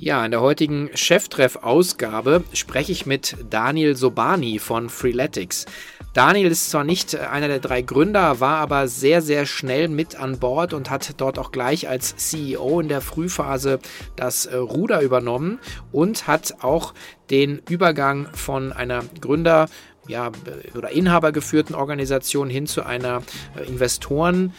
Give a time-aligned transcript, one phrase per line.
[0.00, 5.66] Ja, in der heutigen Cheftreff-Ausgabe spreche ich mit Daniel Sobani von Freeletics.
[6.14, 10.38] Daniel ist zwar nicht einer der drei Gründer, war aber sehr, sehr schnell mit an
[10.38, 13.80] Bord und hat dort auch gleich als CEO in der Frühphase
[14.14, 15.58] das äh, Ruder übernommen
[15.90, 16.94] und hat auch
[17.28, 19.66] den Übergang von einer Gründer
[20.06, 20.30] ja,
[20.76, 23.22] oder inhabergeführten Organisation hin zu einer
[23.56, 24.54] äh, Investoren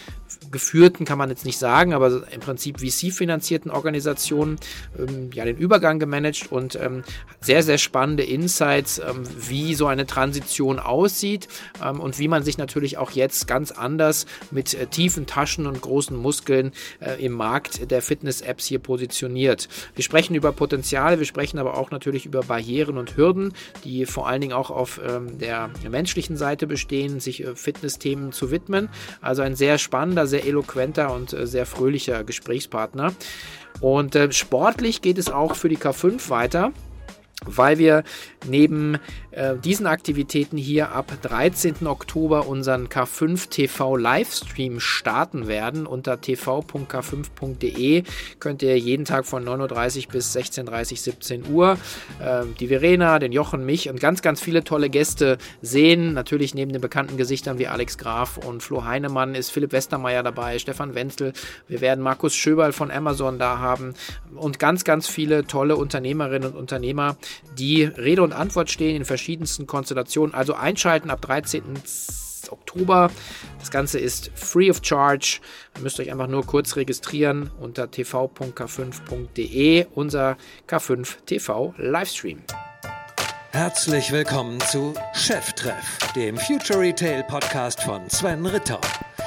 [0.52, 4.58] geführten, kann man jetzt nicht sagen, aber im Prinzip VC-finanzierten Organisationen
[4.98, 7.04] ähm, ja den Übergang gemanagt und ähm,
[7.42, 11.48] sehr, sehr spannende Insights, ähm, wie so eine Transition aussieht
[11.84, 15.82] ähm, und wie man sich natürlich auch jetzt ganz anders mit äh, tiefen Taschen und
[15.82, 19.68] großen Muskeln äh, im Markt der Fitness-Apps hier positioniert.
[19.96, 24.28] Wir sprechen über Potenziale, wir sprechen aber auch natürlich über Barrieren und Hürden, die vor
[24.28, 28.90] allen Dingen auch auf ähm, der menschlichen Seite bestehen, sich äh, Fitness-Themen zu widmen.
[29.22, 33.14] Also ein sehr spannender, sehr eloquenter und äh, sehr fröhlicher Gesprächspartner.
[33.82, 36.72] Und äh, sportlich geht es auch für die K5 weiter
[37.46, 38.04] weil wir
[38.48, 38.98] neben
[39.32, 41.88] äh, diesen Aktivitäten hier ab 13.
[41.88, 45.86] Oktober unseren K5 TV Livestream starten werden.
[45.86, 48.04] Unter tv.k5.de
[48.40, 51.78] könnt ihr jeden Tag von 9.30 Uhr bis 16.30 Uhr, 17 Uhr
[52.20, 56.14] äh, die Verena, den Jochen, mich und ganz, ganz viele tolle Gäste sehen.
[56.14, 60.60] Natürlich neben den bekannten Gesichtern wie Alex Graf und Flo Heinemann ist Philipp Westermeier dabei,
[60.60, 61.34] Stefan Wenzel.
[61.68, 63.94] Wir werden Markus Schöberl von Amazon da haben
[64.36, 67.18] und ganz, ganz viele tolle Unternehmerinnen und Unternehmer,
[67.58, 70.34] die Rede und Antwort stehen in verschiedensten Konstellationen.
[70.34, 71.64] Also einschalten ab 13.
[72.52, 73.12] Oktober.
[73.60, 75.40] Das Ganze ist free of charge.
[75.76, 82.42] Ihr müsst euch einfach nur kurz registrieren unter tv.k5.de, unser K5 TV Livestream.
[83.52, 88.80] Herzlich willkommen zu Cheftreff, dem Future Retail Podcast von Sven Ritter.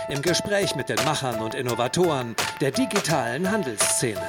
[0.09, 4.23] Im Gespräch mit den Machern und Innovatoren der digitalen Handelsszene.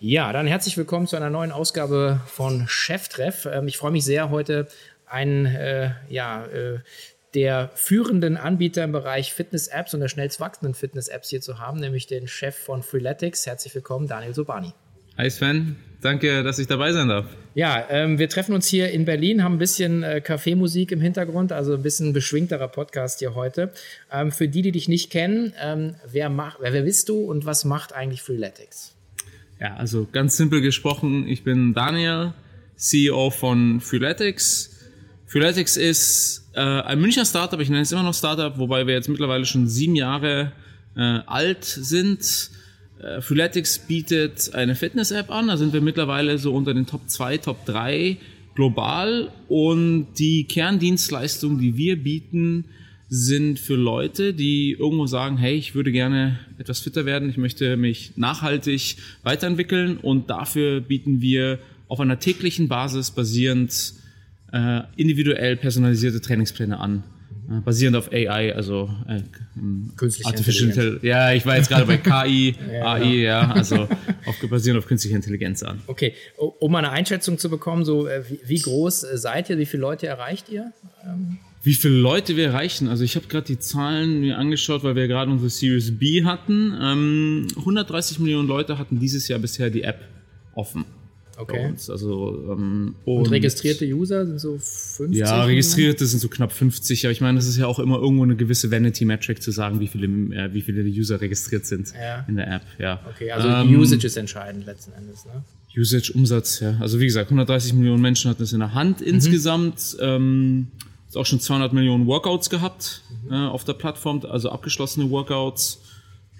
[0.00, 3.48] Ja, dann herzlich willkommen zu einer neuen Ausgabe von Cheftreff.
[3.52, 4.68] Ähm, ich freue mich sehr, heute
[5.06, 6.78] einen äh, ja, äh,
[7.34, 12.06] der führenden Anbieter im Bereich Fitness-Apps und der schnellst wachsenden Fitness-Apps hier zu haben, nämlich
[12.06, 13.44] den Chef von Freeletics.
[13.44, 14.72] Herzlich willkommen, Daniel Sobani.
[15.16, 17.26] Hi Sven, danke, dass ich dabei sein darf.
[17.54, 21.50] Ja, ähm, wir treffen uns hier in Berlin, haben ein bisschen äh, Kaffeemusik im Hintergrund,
[21.50, 23.72] also ein bisschen beschwingterer Podcast hier heute.
[24.12, 27.46] Ähm, für die, die dich nicht kennen, ähm, wer, mach, wer, wer bist du und
[27.46, 28.94] was macht eigentlich Freeletics?
[29.60, 32.32] Ja, also ganz simpel gesprochen, ich bin Daniel,
[32.76, 34.76] CEO von Freeletics.
[35.26, 39.08] Freeletics ist äh, ein Münchner Startup, ich nenne es immer noch Startup, wobei wir jetzt
[39.08, 40.52] mittlerweile schon sieben Jahre
[40.96, 42.50] äh, alt sind.
[43.02, 47.38] Äh, Freeletics bietet eine Fitness-App an, da sind wir mittlerweile so unter den Top 2,
[47.38, 48.16] Top 3
[48.54, 52.64] global und die Kerndienstleistung, die wir bieten,
[53.08, 57.76] sind für Leute, die irgendwo sagen, hey, ich würde gerne etwas fitter werden, ich möchte
[57.76, 61.58] mich nachhaltig weiterentwickeln und dafür bieten wir
[61.88, 63.94] auf einer täglichen Basis basierend
[64.52, 67.02] äh, individuell personalisierte Trainingspläne an.
[67.50, 69.22] Äh, basierend auf AI, also äh,
[69.96, 71.02] künstliche Artificial Intelligenz.
[71.02, 73.88] Ja, ich war jetzt gerade bei KI, ja, AI, ja, also
[74.26, 75.80] auf, basierend auf künstlicher Intelligenz an.
[75.86, 79.80] Okay, um eine Einschätzung zu bekommen, so äh, wie, wie groß seid ihr, wie viele
[79.80, 80.72] Leute erreicht ihr?
[81.06, 81.37] Ähm
[81.68, 82.88] wie viele Leute wir erreichen.
[82.88, 86.74] Also ich habe gerade die Zahlen mir angeschaut, weil wir gerade unsere Series B hatten.
[86.80, 90.00] Ähm, 130 Millionen Leute hatten dieses Jahr bisher die App
[90.54, 90.86] offen.
[91.36, 91.74] Okay.
[91.88, 95.14] Also, ähm, und, und, registrierte User sind so 50?
[95.14, 97.04] Ja, registrierte sind so knapp 50.
[97.04, 99.88] Aber ich meine, das ist ja auch immer irgendwo eine gewisse Vanity-Metric zu sagen, wie
[99.88, 102.24] viele, äh, wie viele User registriert sind ja.
[102.28, 102.62] in der App.
[102.78, 103.02] Ja.
[103.14, 105.44] Okay, also ähm, Usage ist entscheidend letzten Endes, ne?
[105.76, 106.78] Usage, Umsatz, ja.
[106.80, 109.06] Also wie gesagt, 130 Millionen Menschen hatten es in der Hand mhm.
[109.06, 109.98] insgesamt.
[110.00, 110.68] Ähm,
[111.08, 113.32] ist auch schon 200 Millionen Workouts gehabt mhm.
[113.32, 115.80] äh, auf der Plattform, also abgeschlossene Workouts.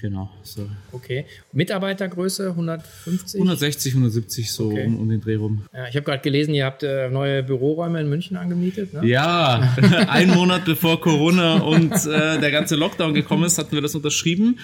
[0.01, 0.31] Genau.
[0.43, 0.69] So.
[0.93, 1.27] Okay.
[1.53, 3.41] Mitarbeitergröße 150?
[3.41, 4.87] 160, 170 so okay.
[4.87, 5.65] um, um, den Dreh rum.
[5.75, 8.95] Ja, ich habe gerade gelesen, ihr habt äh, neue Büroräume in München angemietet.
[8.95, 9.05] Ne?
[9.07, 9.77] Ja,
[10.09, 14.61] ein Monat bevor Corona und äh, der ganze Lockdown gekommen ist, hatten wir das unterschrieben.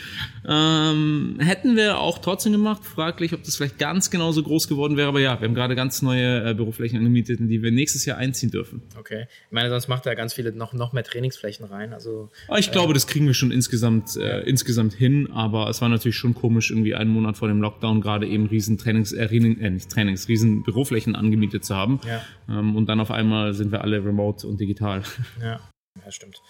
[0.49, 2.85] Ähm, hätten wir auch trotzdem gemacht.
[2.85, 5.08] Fraglich, ob das vielleicht ganz genauso groß geworden wäre.
[5.08, 8.19] Aber ja, wir haben gerade ganz neue äh, Büroflächen angemietet, in die wir nächstes Jahr
[8.19, 8.82] einziehen dürfen.
[8.97, 9.26] Okay.
[9.47, 11.93] Ich meine, sonst macht da ganz viele noch, noch mehr Trainingsflächen rein.
[11.93, 15.88] Also, Aber ich glaube, das kriegen wir schon insgesamt, äh, insgesamt hin aber es war
[15.88, 19.71] natürlich schon komisch, irgendwie einen Monat vor dem Lockdown gerade eben riesen Trainings, äh, äh,
[19.71, 22.00] nicht Trainings, riesen Büroflächen angemietet zu haben.
[22.06, 22.23] Ja.
[22.49, 25.03] Ähm, und dann auf einmal sind wir alle remote und digital.
[25.41, 25.61] Ja,
[26.05, 26.41] ja stimmt.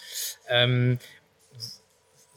[0.49, 0.99] Ähm,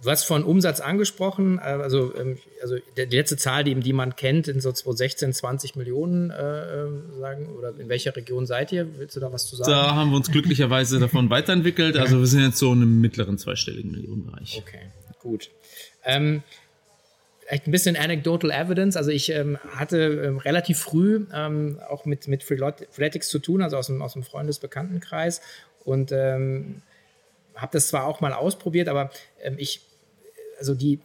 [0.03, 4.15] Du hast von Umsatz angesprochen, äh, also, ähm, also die letzte Zahl, die, die man
[4.15, 8.87] kennt, sind so 2016 20 Millionen, äh, ähm, sagen, oder in welcher Region seid ihr?
[8.99, 9.71] Willst du da was zu sagen?
[9.71, 11.97] Da haben wir uns glücklicherweise davon weiterentwickelt.
[11.97, 14.61] Also wir sind jetzt so in einem mittleren zweistelligen Millionenbereich.
[14.63, 15.49] Okay, gut.
[16.07, 16.41] Ähm,
[17.47, 18.97] echt ein bisschen anecdotal evidence.
[18.97, 23.77] Also ich ähm, hatte ähm, relativ früh ähm, auch mit, mit Freeletics zu tun, also
[23.77, 25.41] aus dem, aus dem Freundesbekanntenkreis.
[25.83, 26.81] Und ähm,
[27.55, 29.11] habe das zwar auch mal ausprobiert, aber
[29.41, 29.81] ähm, ich,
[30.59, 30.99] also die,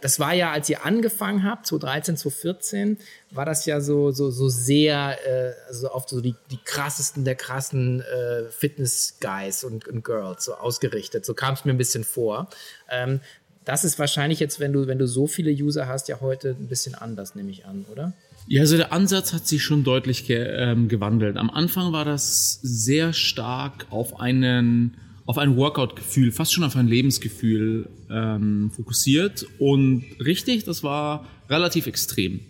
[0.00, 2.98] das war ja, als ihr angefangen habt, 2013, 2014,
[3.30, 7.34] war das ja so, so, so sehr, äh, also oft so die, die krassesten der
[7.34, 11.24] krassen äh, Fitness-Guys und, und, Girls so ausgerichtet.
[11.24, 12.48] So kam es mir ein bisschen vor.
[12.90, 13.20] Ähm,
[13.68, 16.68] das ist wahrscheinlich jetzt, wenn du, wenn du so viele User hast, ja heute ein
[16.68, 18.14] bisschen anders, nehme ich an, oder?
[18.46, 21.36] Ja, also der Ansatz hat sich schon deutlich ge ähm, gewandelt.
[21.36, 26.88] Am Anfang war das sehr stark auf einen auf ein Workout-Gefühl, fast schon auf ein
[26.88, 29.44] Lebensgefühl ähm, fokussiert.
[29.58, 32.40] Und richtig, das war relativ extrem.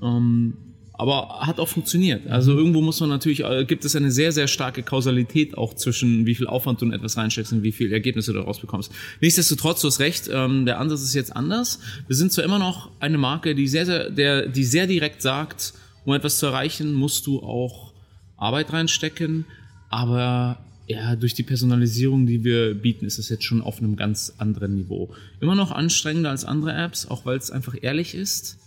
[0.00, 0.54] Ähm,
[1.02, 2.28] aber hat auch funktioniert.
[2.28, 6.26] Also irgendwo muss man natürlich, äh, gibt es eine sehr, sehr starke Kausalität auch zwischen
[6.26, 8.92] wie viel Aufwand du in etwas reinsteckst und wie viel Ergebnisse du daraus bekommst.
[9.20, 11.80] Nichtsdestotrotz, du hast recht, ähm, der Ansatz ist jetzt anders.
[12.06, 15.74] Wir sind zwar immer noch eine Marke, die sehr, sehr, der, die sehr direkt sagt,
[16.04, 17.92] um etwas zu erreichen, musst du auch
[18.36, 19.44] Arbeit reinstecken,
[19.90, 24.34] aber ja, durch die Personalisierung, die wir bieten, ist es jetzt schon auf einem ganz
[24.38, 25.12] anderen Niveau.
[25.40, 28.58] Immer noch anstrengender als andere Apps, auch weil es einfach ehrlich ist.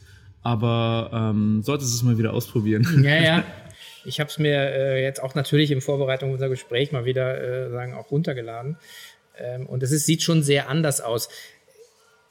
[0.45, 3.03] Aber ähm, solltest es mal wieder ausprobieren.
[3.03, 3.43] Ja, ja.
[4.07, 7.71] Ich habe es mir äh, jetzt auch natürlich in Vorbereitung unser Gespräch mal wieder äh,
[7.71, 8.77] sagen auch runtergeladen.
[9.35, 11.27] Ähm, und es ist, sieht schon sehr anders aus.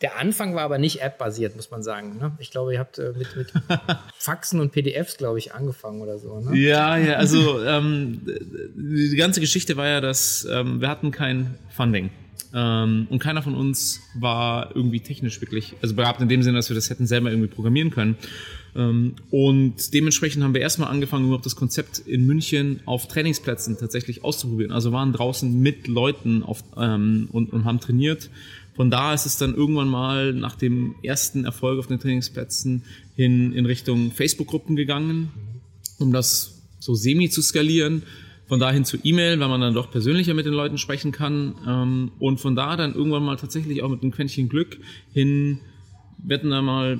[0.01, 2.19] Der Anfang war aber nicht App-basiert, muss man sagen.
[2.19, 2.37] Ne?
[2.39, 3.53] Ich glaube, ihr habt äh, mit, mit
[4.17, 6.39] Faxen und PDFs, glaube ich, angefangen oder so.
[6.39, 6.57] Ne?
[6.57, 8.21] Ja, ja, also ähm,
[8.77, 12.11] die ganze Geschichte war ja, dass ähm, wir hatten kein Funding.
[12.53, 16.71] Ähm, und keiner von uns war irgendwie technisch wirklich, also begabt in dem Sinne, dass
[16.71, 18.17] wir das hätten selber irgendwie programmieren können.
[18.77, 24.25] Ähm, und dementsprechend haben wir erstmal angefangen, überhaupt das Konzept in München auf Trainingsplätzen tatsächlich
[24.25, 24.73] auszuprobieren.
[24.73, 28.31] Also waren draußen mit Leuten auf, ähm, und, und haben trainiert
[28.75, 32.83] von da ist es dann irgendwann mal nach dem ersten Erfolg auf den Trainingsplätzen
[33.15, 35.31] hin in Richtung Facebook-Gruppen gegangen,
[35.99, 38.03] um das so semi zu skalieren.
[38.47, 41.55] Von dahin zu E-Mail, weil man dann doch persönlicher mit den Leuten sprechen kann.
[41.67, 44.79] Ähm, und von da dann irgendwann mal tatsächlich auch mit einem Quäntchen Glück
[45.13, 45.61] hin,
[46.31, 46.99] hatten da mal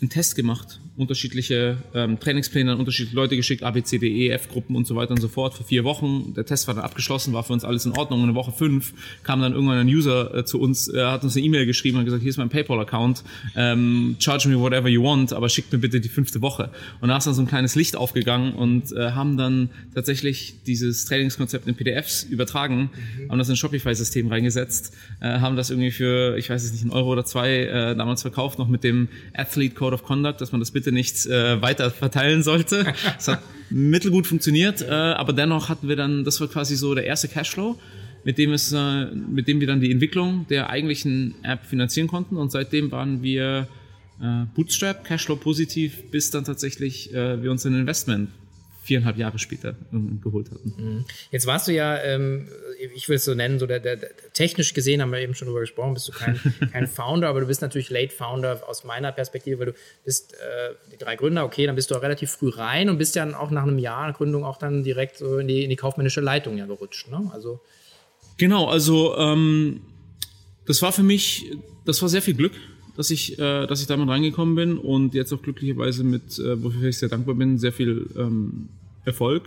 [0.00, 4.28] einen Test gemacht, unterschiedliche ähm, Trainingspläne an unterschiedliche Leute geschickt, A, B, C, D, E,
[4.30, 6.34] F-Gruppen und so weiter und so fort für vier Wochen.
[6.34, 8.22] Der Test war dann abgeschlossen, war für uns alles in Ordnung.
[8.22, 8.92] Und in Woche fünf
[9.22, 12.04] kam dann irgendwann ein User äh, zu uns, äh, hat uns eine E-Mail geschrieben und
[12.04, 13.24] gesagt, hier ist mein PayPal-Account,
[13.56, 16.70] ähm, charge me whatever you want, aber schickt mir bitte die fünfte Woche.
[17.00, 21.06] Und da ist dann so ein kleines Licht aufgegangen und äh, haben dann tatsächlich dieses
[21.06, 23.30] Trainingskonzept in PDFs übertragen, mhm.
[23.30, 26.92] haben das in Shopify-System reingesetzt, äh, haben das irgendwie für, ich weiß es nicht, einen
[26.92, 30.60] Euro oder zwei äh, damals verkauft, noch mit dem Athlete Code of Conduct, dass man
[30.60, 32.92] das bitte nicht äh, weiter verteilen sollte.
[33.18, 37.04] Es hat mittelgut funktioniert, äh, aber dennoch hatten wir dann, das war quasi so der
[37.04, 37.78] erste Cashflow,
[38.24, 42.36] mit dem es, äh, mit dem wir dann die Entwicklung der eigentlichen App finanzieren konnten
[42.36, 43.68] und seitdem waren wir
[44.20, 48.30] äh, Bootstrap, Cashflow positiv, bis dann tatsächlich äh, wir uns ein Investment
[48.84, 49.74] viereinhalb Jahre später
[50.22, 50.74] geholt hatten.
[50.76, 51.04] Mhm.
[51.30, 52.48] Jetzt warst du ja, ähm,
[52.94, 55.46] ich will es so nennen, so der, der, der, technisch gesehen haben wir eben schon
[55.46, 56.38] drüber gesprochen, bist du kein,
[56.72, 60.74] kein Founder, aber du bist natürlich Late Founder aus meiner Perspektive, weil du bist äh,
[60.92, 63.50] die drei Gründer, okay, dann bist du auch relativ früh rein und bist ja auch
[63.50, 66.66] nach einem Jahr Gründung auch dann direkt so in die, in die kaufmännische Leitung ja
[66.66, 67.10] gerutscht.
[67.10, 67.30] Ne?
[67.32, 67.60] Also
[68.36, 69.80] genau, also ähm,
[70.66, 71.50] das war für mich,
[71.86, 72.52] das war sehr viel Glück
[72.96, 76.62] dass ich, äh, dass ich da mal reingekommen bin und jetzt auch glücklicherweise mit, äh,
[76.62, 78.68] wofür ich sehr dankbar bin, sehr viel ähm,
[79.04, 79.44] Erfolg.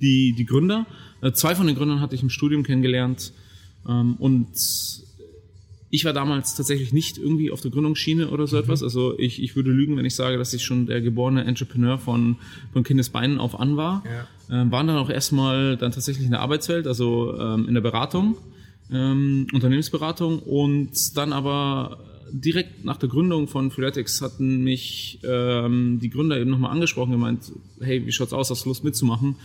[0.00, 0.86] Die, die Gründer,
[1.22, 3.32] äh, zwei von den Gründern hatte ich im Studium kennengelernt
[3.88, 4.48] ähm, und
[5.90, 8.64] ich war damals tatsächlich nicht irgendwie auf der Gründungsschiene oder so mhm.
[8.64, 8.82] etwas.
[8.82, 12.36] Also ich, ich würde lügen, wenn ich sage, dass ich schon der geborene Entrepreneur von,
[12.72, 14.02] von Kindesbeinen auf an war.
[14.50, 14.62] Ja.
[14.62, 18.36] Ähm, waren dann auch erstmal dann tatsächlich in der Arbeitswelt, also ähm, in der Beratung,
[18.90, 22.00] ähm, Unternehmensberatung und dann aber
[22.40, 27.52] direkt nach der Gründung von Freeletics hatten mich ähm, die Gründer eben nochmal angesprochen, gemeint,
[27.80, 29.36] hey, wie schaut's aus, hast du Lust mitzumachen?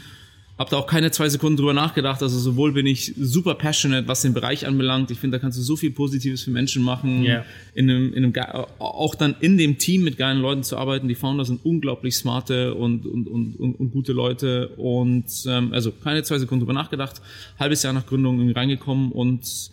[0.57, 2.21] Hab da auch keine zwei Sekunden drüber nachgedacht.
[2.21, 5.09] Also sowohl bin ich super passionate, was den Bereich anbelangt.
[5.09, 7.23] Ich finde, da kannst du so viel Positives für Menschen machen.
[7.23, 7.45] Yeah.
[7.75, 11.07] In einem, in einem, auch dann in dem Team mit geilen Leuten zu arbeiten.
[11.07, 14.69] Die Founder sind unglaublich smarte und, und, und, und, und gute Leute.
[14.75, 17.21] Und ähm, also keine zwei Sekunden drüber nachgedacht.
[17.57, 19.71] Halbes Jahr nach Gründung irgendwie reingekommen und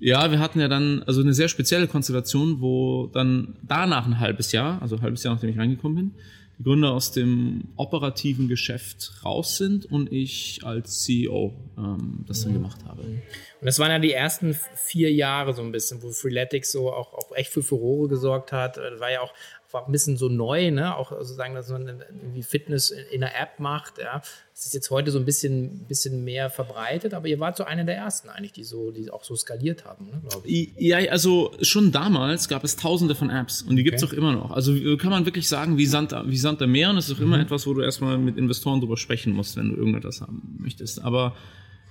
[0.00, 4.52] ja, wir hatten ja dann also eine sehr spezielle Konstellation, wo dann danach ein halbes
[4.52, 6.14] Jahr, also ein halbes Jahr nachdem ich reingekommen bin,
[6.58, 12.52] die Gründer aus dem operativen Geschäft raus sind und ich als CEO ähm, das dann
[12.52, 13.02] gemacht habe.
[13.02, 13.22] Und
[13.60, 17.34] das waren ja die ersten vier Jahre so ein bisschen, wo Freeletics so auch, auch
[17.36, 18.76] echt für Furore gesorgt hat.
[18.76, 19.32] Das war ja auch
[19.70, 20.96] war ein bisschen so neu, ne?
[20.96, 23.98] auch sozusagen, dass man irgendwie Fitness in der App macht.
[23.98, 24.22] Ja?
[24.54, 27.84] Das ist jetzt heute so ein bisschen, bisschen mehr verbreitet, aber ihr wart so einer
[27.84, 30.72] der ersten eigentlich, die so, die auch so skaliert haben, ne, glaube ich.
[30.78, 34.14] Ja, also schon damals gab es tausende von Apps und die gibt es okay.
[34.14, 34.50] auch immer noch.
[34.52, 37.18] Also kann man wirklich sagen, wie Sand, wie Sand am Meer und das ist auch
[37.18, 37.26] mhm.
[37.26, 41.02] immer etwas, wo du erstmal mit Investoren drüber sprechen musst, wenn du irgendetwas haben möchtest.
[41.02, 41.36] Aber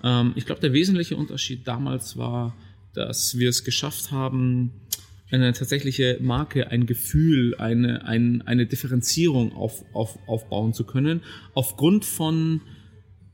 [0.03, 2.55] ähm, ich glaube, der wesentliche Unterschied damals war,
[2.93, 4.71] dass wir es geschafft haben,
[5.31, 11.21] eine tatsächliche Marke, ein Gefühl, eine, ein, eine Differenzierung auf, auf, aufbauen zu können,
[11.53, 12.61] aufgrund von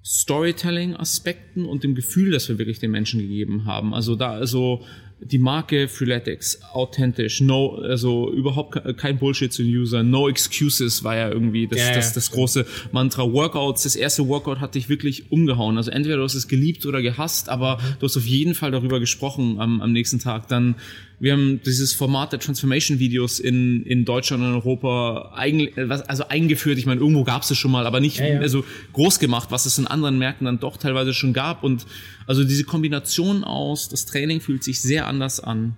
[0.06, 3.94] Storytelling-Aspekten und dem Gefühl, das wir wirklich den Menschen gegeben haben.
[3.94, 4.84] Also da, also
[5.26, 11.16] die Marke Freeletics, authentisch, no, also überhaupt kein Bullshit zu den User, no excuses war
[11.16, 13.32] ja irgendwie das, ja, das, das große Mantra.
[13.32, 15.78] Workouts, das erste Workout hat dich wirklich umgehauen.
[15.78, 19.00] Also entweder du hast es geliebt oder gehasst, aber du hast auf jeden Fall darüber
[19.00, 20.48] gesprochen am, am nächsten Tag.
[20.48, 20.76] Dann
[21.20, 26.78] wir haben dieses Format der Transformation-Videos in, in Deutschland und Europa eigentlich, also eingeführt.
[26.78, 28.40] Ich meine, irgendwo gab es es schon mal, aber nicht ja, ja.
[28.40, 31.64] also groß gemacht, was es in anderen Märkten dann doch teilweise schon gab.
[31.64, 31.86] Und
[32.28, 35.76] also diese Kombination aus, das Training fühlt sich sehr anders an.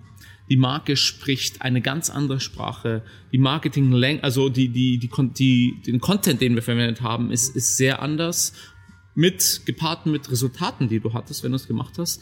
[0.48, 3.02] Die Marke spricht eine ganz andere Sprache.
[3.32, 7.76] Die Marketing, also die, die, die, die, den Content, den wir verwendet haben, ist, ist
[7.76, 8.52] sehr anders.
[9.14, 12.20] Mit, gepaart mit Resultaten, die du hattest, wenn du es gemacht hast.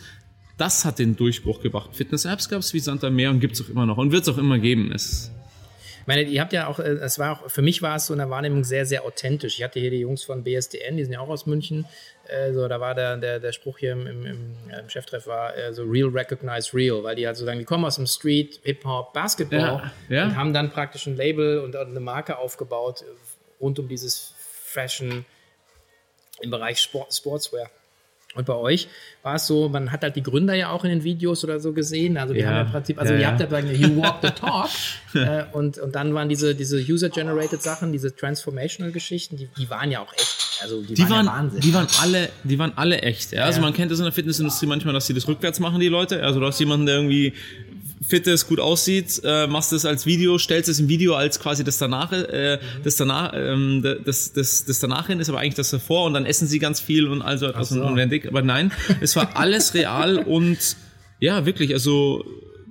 [0.56, 1.90] Das hat den Durchbruch gebracht.
[1.94, 4.28] Fitness-Apps gab es wie Santa Meer und gibt es auch immer noch und wird es
[4.28, 4.92] auch immer geben.
[4.94, 5.32] Es
[6.04, 8.12] ich meine, ihr habt ja auch, äh, es war auch, für mich war es so
[8.12, 9.56] in der Wahrnehmung sehr, sehr authentisch.
[9.56, 11.87] Ich hatte hier die Jungs von BSDN, die sind ja auch aus München.
[12.28, 15.73] Äh, so, da war der, der, der Spruch hier im, im, im Cheftreff war äh,
[15.73, 19.14] so real recognize real, weil die halt so sagen, die kommen aus dem Street, Hip-Hop,
[19.14, 20.25] Basketball ja, ja.
[20.25, 23.02] und haben dann praktisch ein Label und eine Marke aufgebaut
[23.58, 25.25] rund um dieses Fashion
[26.42, 27.70] im Bereich Sport, Sportswear.
[28.35, 28.88] Und bei euch
[29.23, 31.73] war es so, man hat halt die Gründer ja auch in den Videos oder so
[31.73, 32.17] gesehen.
[32.17, 34.17] Also die ja, haben ja im Prinzip, also ja, ihr habt ja sagen, you walk
[34.23, 34.69] the talk.
[35.14, 40.00] äh, und, und dann waren diese, diese User-Generated Sachen, diese Transformational-Geschichten, die, die waren ja
[40.00, 40.61] auch echt.
[40.62, 41.61] Also die, die waren, waren ja Wahnsinn.
[41.61, 43.33] Die waren alle, die waren alle echt.
[43.33, 43.45] Ja?
[43.45, 46.23] Also man kennt das in der Fitnessindustrie manchmal, dass sie das rückwärts machen, die Leute.
[46.23, 47.35] Also du hast jemanden, der irgendwie
[48.06, 51.64] fit ist, gut aussieht, äh, machst es als Video, stellst es im Video als quasi
[51.64, 55.70] das danach, äh, das danach, ähm, das, das, das danach hin ist aber eigentlich das
[55.70, 57.82] davor und dann essen sie ganz viel und also etwas so.
[57.82, 58.26] unwendig.
[58.28, 60.76] Aber nein, es war alles real und
[61.20, 62.25] ja, wirklich, also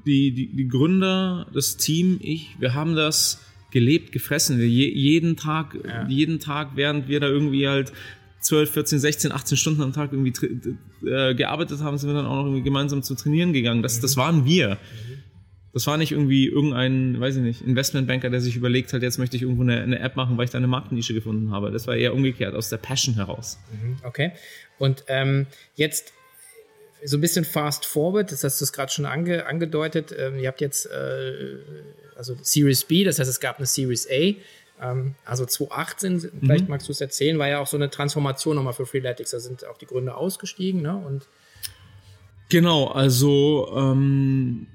[0.05, 3.39] die, die, die Gründer, das Team, ich, wir haben das
[3.71, 4.59] gelebt, gefressen.
[4.59, 6.07] Wir je, jeden Tag, ja.
[6.07, 7.91] jeden Tag, während wir da irgendwie halt
[8.41, 10.33] 12, 14, 16, 18 Stunden am Tag irgendwie
[11.07, 13.81] äh, gearbeitet haben, sind wir dann auch noch irgendwie gemeinsam zu trainieren gegangen.
[13.81, 14.71] Das, das waren wir.
[14.71, 15.22] Mhm.
[15.73, 19.35] Das war nicht irgendwie irgendein, weiß ich nicht, Investmentbanker, der sich überlegt hat, jetzt möchte
[19.35, 21.71] ich irgendwo eine, eine App machen, weil ich da eine Marktnische gefunden habe.
[21.71, 23.57] Das war eher umgekehrt, aus der Passion heraus.
[23.71, 24.33] Mhm, okay.
[24.77, 26.13] Und ähm, jetzt
[27.03, 30.15] so ein bisschen fast forward, das hast du es gerade schon ange, angedeutet.
[30.17, 31.57] Ähm, ihr habt jetzt äh,
[32.15, 34.35] also Series B, das heißt, es gab eine Series A.
[34.81, 36.31] Ähm, also 2018, mhm.
[36.39, 39.31] vielleicht magst du es erzählen, war ja auch so eine Transformation nochmal für Freeletics.
[39.31, 40.95] Da sind auch die Gründer ausgestiegen, ne?
[40.95, 41.27] Und
[42.49, 44.67] Genau, also ähm,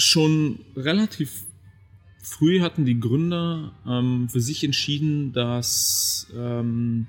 [0.00, 1.44] schon relativ
[2.22, 7.06] früh hatten die Gründer ähm, für sich entschieden, dass ähm,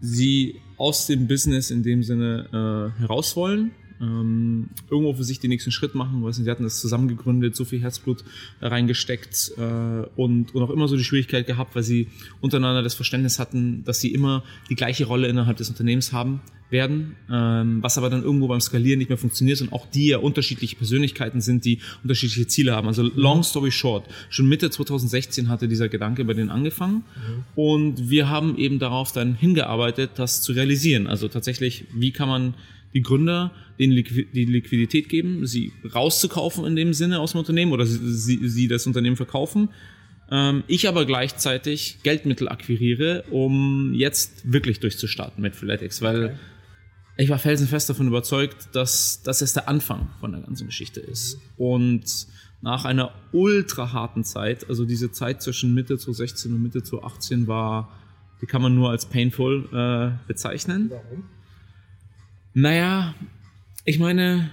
[0.00, 5.50] sie aus dem Business in dem Sinne äh, heraus wollen ähm, irgendwo für sich den
[5.50, 6.22] nächsten Schritt machen.
[6.22, 8.24] Weil sie hatten das zusammen gegründet, so viel Herzblut
[8.60, 12.08] reingesteckt äh, und, und auch immer so die Schwierigkeit gehabt, weil sie
[12.40, 17.16] untereinander das Verständnis hatten, dass sie immer die gleiche Rolle innerhalb des Unternehmens haben werden,
[17.30, 20.76] ähm, was aber dann irgendwo beim Skalieren nicht mehr funktioniert und auch die ja unterschiedliche
[20.76, 22.88] Persönlichkeiten sind, die unterschiedliche Ziele haben.
[22.88, 27.44] Also long story short, schon Mitte 2016 hatte dieser Gedanke bei denen angefangen mhm.
[27.54, 31.06] und wir haben eben darauf dann hingearbeitet, das zu realisieren.
[31.06, 32.54] Also tatsächlich, wie kann man
[32.94, 37.86] die Gründer denen die Liquidität geben, sie rauszukaufen in dem Sinne aus dem Unternehmen oder
[37.86, 39.70] sie, sie, sie das Unternehmen verkaufen.
[40.30, 46.34] Ähm, ich aber gleichzeitig Geldmittel akquiriere, um jetzt wirklich durchzustarten mit Freeletics, weil okay.
[47.18, 51.38] ich war felsenfest davon überzeugt, dass das erst der Anfang von der ganzen Geschichte ist.
[51.56, 52.04] Und
[52.62, 57.92] nach einer ultra harten Zeit, also diese Zeit zwischen Mitte 2016 und Mitte 2018 war,
[58.40, 60.90] die kann man nur als painful äh, bezeichnen.
[60.90, 61.24] Warum?
[62.58, 63.14] Naja,
[63.84, 64.50] ich meine,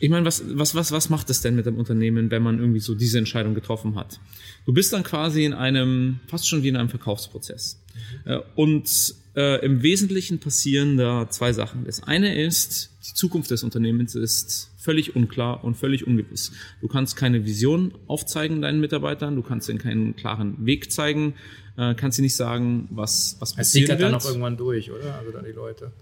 [0.00, 2.80] ich meine, was, was, was, was macht es denn mit dem Unternehmen, wenn man irgendwie
[2.80, 4.18] so diese Entscheidung getroffen hat?
[4.66, 7.80] Du bist dann quasi in einem, fast schon wie in einem Verkaufsprozess.
[8.24, 8.40] Mhm.
[8.56, 11.84] Und äh, im Wesentlichen passieren da zwei Sachen.
[11.84, 16.50] Das eine ist, die Zukunft des Unternehmens ist völlig unklar und völlig ungewiss.
[16.80, 21.34] Du kannst keine Vision aufzeigen deinen Mitarbeitern, du kannst ihnen keinen klaren Weg zeigen,
[21.76, 23.84] äh, kannst sie nicht sagen, was, was passiert.
[23.84, 25.14] Es sickert dann auch irgendwann durch, oder?
[25.14, 25.92] Also dann die Leute.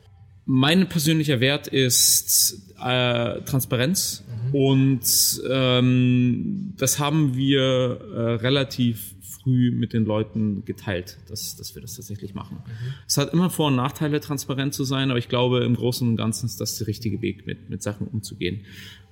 [0.50, 4.54] Mein persönlicher Wert ist äh, Transparenz mhm.
[4.54, 11.82] und ähm, das haben wir äh, relativ früh mit den Leuten geteilt, dass, dass wir
[11.82, 12.62] das tatsächlich machen.
[12.64, 12.94] Mhm.
[13.06, 16.16] Es hat immer Vor- und Nachteile, transparent zu sein, aber ich glaube, im Großen und
[16.16, 18.62] Ganzen ist das der richtige Weg, mit, mit Sachen umzugehen.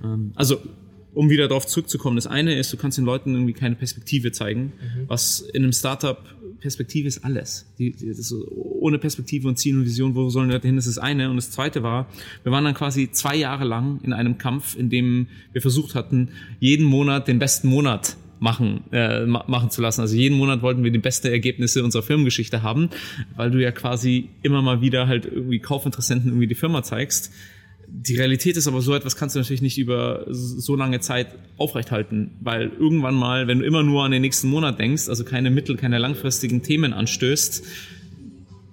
[0.03, 0.59] Ähm, also
[1.17, 4.65] um wieder darauf zurückzukommen, das eine ist, du kannst den Leuten irgendwie keine Perspektive zeigen,
[4.65, 5.09] mhm.
[5.09, 6.23] was in einem Startup
[6.61, 7.67] Perspektive ist alles.
[7.79, 10.77] Die, die, ist ohne Perspektive und Ziel und Vision, wo sollen wir hin?
[10.77, 11.31] Das ist das eine.
[11.31, 12.07] Und das zweite war,
[12.43, 16.31] wir waren dann quasi zwei Jahre lang in einem Kampf, in dem wir versucht hatten,
[16.61, 20.01] jeden Monat den besten Monat machen, äh, machen zu lassen.
[20.01, 22.91] Also jeden Monat wollten wir die besten Ergebnisse unserer Firmengeschichte haben,
[23.37, 27.33] weil du ja quasi immer mal wieder halt irgendwie Kaufinteressenten irgendwie die Firma zeigst
[27.89, 32.33] die Realität ist aber so etwas kannst du natürlich nicht über so lange Zeit aufrechthalten,
[32.41, 35.77] weil irgendwann mal, wenn du immer nur an den nächsten Monat denkst, also keine mittel-,
[35.77, 37.65] keine langfristigen Themen anstößt,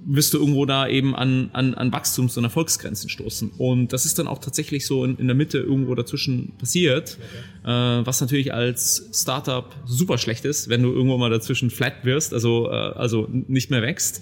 [0.06, 3.52] wirst du irgendwo da eben an, an, an Wachstums- und Erfolgsgrenzen stoßen.
[3.58, 7.18] Und das ist dann auch tatsächlich so in, in der Mitte irgendwo dazwischen passiert,
[7.64, 8.00] okay.
[8.02, 12.34] äh, was natürlich als Startup super schlecht ist, wenn du irgendwo mal dazwischen flat wirst,
[12.34, 14.22] also, äh, also nicht mehr wächst.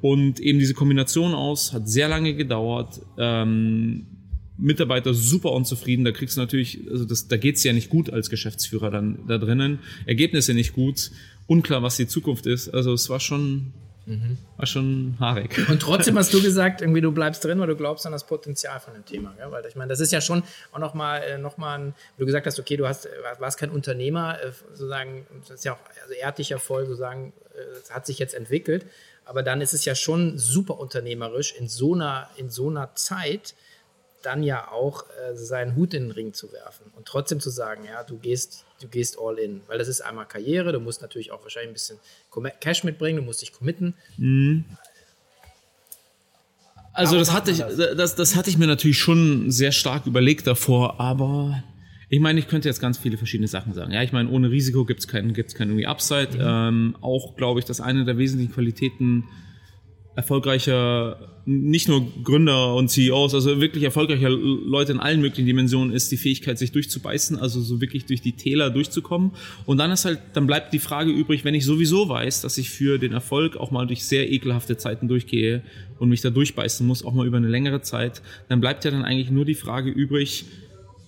[0.00, 3.00] Und eben diese Kombination aus hat sehr lange gedauert.
[3.18, 4.06] Ähm,
[4.62, 6.04] Mitarbeiter super unzufrieden.
[6.04, 9.38] Da kriegst du natürlich, also das, da geht's ja nicht gut als Geschäftsführer dann da
[9.38, 9.80] drinnen.
[10.06, 11.10] Ergebnisse nicht gut,
[11.46, 12.68] unklar, was die Zukunft ist.
[12.68, 13.72] Also es war schon,
[14.06, 14.38] mhm.
[14.56, 15.68] war schon haarig.
[15.68, 18.78] Und trotzdem hast du gesagt, irgendwie du bleibst drin, weil du glaubst an das Potenzial
[18.78, 19.34] von dem Thema.
[19.36, 19.50] Gell?
[19.50, 22.46] Weil ich meine, das ist ja schon auch nochmal, äh, noch mal ein, du gesagt
[22.46, 23.08] hast, okay, du hast,
[23.40, 27.90] warst kein Unternehmer, äh, sozusagen, das ist ja auch also ehrt voll, sozusagen, äh, es
[27.90, 28.86] hat sich jetzt entwickelt.
[29.24, 33.54] Aber dann ist es ja schon super unternehmerisch in so einer, in so einer Zeit,
[34.22, 37.84] dann ja auch äh, seinen Hut in den Ring zu werfen und trotzdem zu sagen,
[37.84, 41.32] ja, du gehst, du gehst all in, weil das ist einmal Karriere, du musst natürlich
[41.32, 41.98] auch wahrscheinlich ein bisschen
[42.60, 43.94] Cash mitbringen, du musst dich committen.
[44.16, 44.64] Mhm.
[46.94, 51.00] Also das hatte ich, das, das hatte ich mir natürlich schon sehr stark überlegt davor,
[51.00, 51.62] aber
[52.10, 53.92] ich meine, ich könnte jetzt ganz viele verschiedene Sachen sagen.
[53.92, 56.36] Ja, ich meine, ohne Risiko gibt es keinen, gibt's keinen irgendwie Upside.
[56.36, 56.40] Mhm.
[56.42, 59.24] Ähm, auch glaube ich, dass eine der wesentlichen Qualitäten
[60.14, 61.16] erfolgreicher,
[61.46, 66.18] nicht nur Gründer und CEOs, also wirklich erfolgreicher Leute in allen möglichen Dimensionen ist die
[66.18, 69.32] Fähigkeit, sich durchzubeißen, also so wirklich durch die Täler durchzukommen.
[69.64, 72.70] Und dann ist halt, dann bleibt die Frage übrig, wenn ich sowieso weiß, dass ich
[72.70, 75.62] für den Erfolg auch mal durch sehr ekelhafte Zeiten durchgehe
[75.98, 79.04] und mich da durchbeißen muss, auch mal über eine längere Zeit, dann bleibt ja dann
[79.04, 80.44] eigentlich nur die Frage übrig,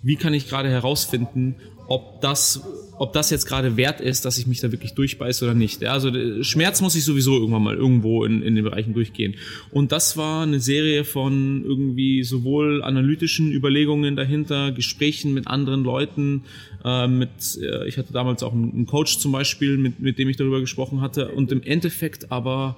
[0.03, 2.63] wie kann ich gerade herausfinden, ob das,
[2.99, 5.83] ob das jetzt gerade wert ist, dass ich mich da wirklich durchbeiße oder nicht.
[5.83, 9.35] Ja, also äh, Schmerz muss ich sowieso irgendwann mal irgendwo in, in den Bereichen durchgehen.
[9.71, 16.45] Und das war eine Serie von irgendwie sowohl analytischen Überlegungen dahinter, Gesprächen mit anderen Leuten,
[16.85, 20.37] äh, mit, äh, ich hatte damals auch einen Coach zum Beispiel, mit, mit dem ich
[20.37, 21.33] darüber gesprochen hatte.
[21.33, 22.77] Und im Endeffekt aber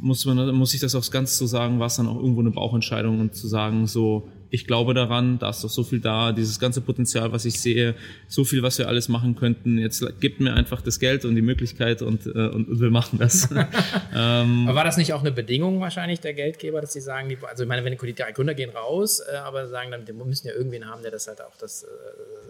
[0.00, 2.50] muss man, muss ich das aufs Ganze so sagen, war es dann auch irgendwo eine
[2.50, 6.58] Bauchentscheidung und zu sagen so, ich glaube daran, da ist doch so viel da, dieses
[6.58, 7.94] ganze Potenzial, was ich sehe,
[8.26, 9.78] so viel, was wir alles machen könnten.
[9.78, 13.18] Jetzt gibt mir einfach das Geld und die Möglichkeit und, äh, und, und wir machen
[13.18, 13.48] das.
[14.14, 17.38] ähm, aber war das nicht auch eine Bedingung wahrscheinlich der Geldgeber, dass sie sagen, die,
[17.48, 20.54] also ich meine, wenn die Gründer gehen raus, äh, aber sagen dann, wir müssen ja
[20.54, 21.86] irgendwen haben, der das halt auch das, äh,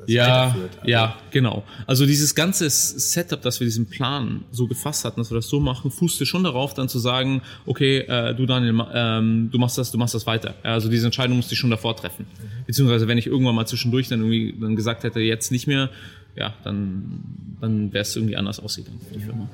[0.00, 0.44] das ja.
[0.44, 1.64] Also, ja, genau.
[1.86, 5.60] Also dieses ganze Setup, dass wir diesen Plan so gefasst hatten, dass wir das so
[5.60, 9.90] machen, fußte schon darauf, dann zu sagen, okay, äh, du Daniel, ähm, du machst das,
[9.90, 10.54] du machst das weiter.
[10.62, 12.26] Also diese Entscheidung musste ich schon davor vortreffen.
[12.66, 15.90] Beziehungsweise wenn ich irgendwann mal zwischendurch dann irgendwie dann gesagt hätte, jetzt nicht mehr,
[16.36, 19.48] ja, dann, dann wäre es irgendwie anders ausgegangen für die Firma.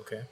[0.00, 0.22] Okay.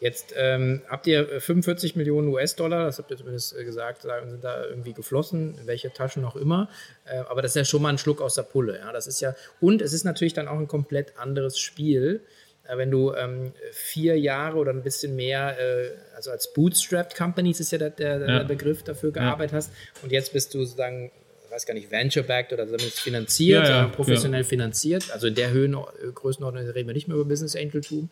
[0.00, 4.64] Jetzt ähm, habt ihr 45 Millionen US-Dollar, das habt ihr zumindest äh, gesagt, sind da
[4.64, 6.70] irgendwie geflossen, in welche Taschen noch immer.
[7.04, 8.78] Äh, aber das ist ja schon mal ein Schluck aus der Pulle.
[8.78, 8.92] Ja?
[8.92, 12.37] Das ist ja, und es ist natürlich dann auch ein komplett anderes Spiel äh,
[12.76, 17.72] wenn du ähm, vier Jahre oder ein bisschen mehr, äh, also als Bootstrapped Companies ist
[17.72, 18.26] ja der, der, ja.
[18.38, 19.56] der Begriff dafür gearbeitet ja.
[19.58, 21.10] hast und jetzt bist du sozusagen,
[21.46, 25.76] ich weiß gar nicht, venture-backed oder zumindest finanziert, ja, professionell finanziert, also in der Höhen,
[26.14, 28.10] Größenordnung reden wir nicht mehr über Business Angeltum.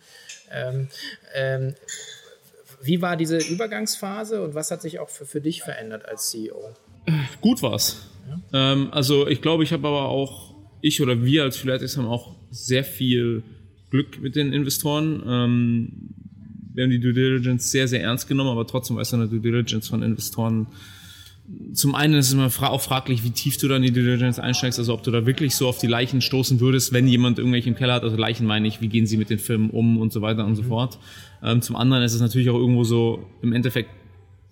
[0.51, 0.89] Ähm,
[1.35, 1.75] ähm,
[2.81, 6.75] wie war diese Übergangsphase und was hat sich auch für, für dich verändert als CEO?
[7.41, 8.09] Gut war's.
[8.53, 12.35] Ähm, also ich glaube, ich habe aber auch, ich oder wir als Freeletics haben auch
[12.51, 13.43] sehr viel
[13.97, 15.23] Glück mit den Investoren.
[15.27, 15.93] Ähm,
[16.75, 19.89] wir haben die Due Diligence sehr, sehr ernst genommen, aber trotzdem ist eine Due Diligence
[19.89, 20.67] von Investoren
[21.75, 24.39] zum einen ist es immer auch fraglich, wie tief du dann in die Due Diligence
[24.39, 27.69] einsteigst, also ob du da wirklich so auf die Leichen stoßen würdest, wenn jemand irgendwelche
[27.69, 30.13] im Keller hat, also Leichen meine ich, wie gehen sie mit den Firmen um und
[30.13, 30.57] so weiter und mhm.
[30.57, 30.99] so fort.
[31.43, 33.91] Ähm, zum anderen ist es natürlich auch irgendwo so, im Endeffekt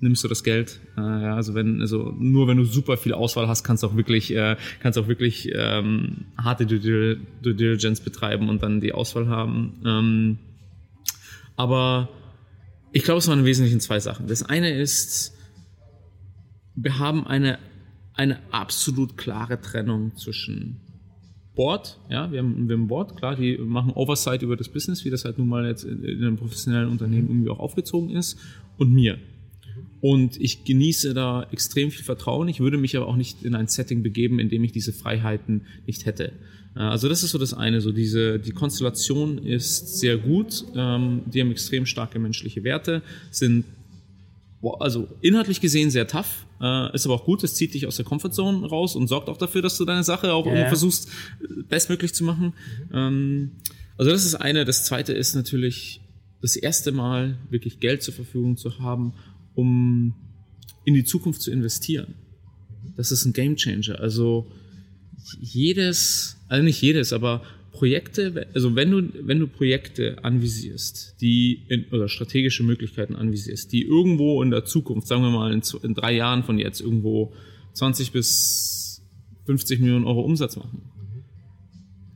[0.05, 0.79] nimmst du das Geld.
[0.97, 3.97] Äh, ja, also wenn, also nur wenn du super viel Auswahl hast, kannst du auch
[3.97, 9.81] wirklich, äh, kannst auch wirklich ähm, harte Due, Diligence betreiben und dann die Auswahl haben.
[9.85, 10.39] Ähm,
[11.57, 12.09] aber
[12.93, 14.29] ich glaube, es waren im Wesentlichen zwei Sachen.
[14.29, 15.35] Das eine ist,
[16.77, 17.59] wir haben eine,
[18.15, 20.81] eine absolut klare Trennung zwischen
[21.55, 25.11] Board, ja, wir haben, wir haben Board, klar, die machen Oversight über das Business, wie
[25.11, 28.39] das halt nun mal jetzt in einem professionellen Unternehmen irgendwie auch aufgezogen ist,
[28.77, 29.19] und mir.
[30.05, 32.47] Und ich genieße da extrem viel Vertrauen.
[32.49, 35.63] Ich würde mich aber auch nicht in ein Setting begeben, in dem ich diese Freiheiten
[35.87, 36.33] nicht hätte.
[36.77, 37.81] Äh, also das ist so das eine.
[37.81, 40.67] So diese die Konstellation ist sehr gut.
[40.77, 43.65] Ähm, die haben extrem starke menschliche Werte, sind
[44.79, 48.05] also inhaltlich gesehen sehr tough, äh, ist aber auch gut, es zieht dich aus der
[48.05, 51.09] Comfortzone raus und sorgt auch dafür, dass du deine Sache auch irgendwie versuchst,
[51.71, 52.53] bestmöglich zu machen.
[52.93, 53.53] Ähm,
[53.97, 54.67] also das ist eine.
[54.67, 56.03] Das zweite ist natürlich
[56.43, 59.15] das erste Mal wirklich Geld zur Verfügung zu haben,
[59.55, 60.15] um
[60.85, 62.15] in die Zukunft zu investieren.
[62.97, 64.01] Das ist ein Game Changer.
[64.01, 64.51] Also
[65.41, 71.87] jedes, also nicht jedes, aber Projekte, also wenn du, wenn du Projekte anvisierst, die in,
[71.91, 76.15] oder strategische Möglichkeiten anvisierst, die irgendwo in der Zukunft, sagen wir mal in, in drei
[76.15, 77.33] Jahren von jetzt irgendwo
[77.73, 79.03] 20 bis
[79.47, 80.83] 50 Millionen Euro Umsatz machen.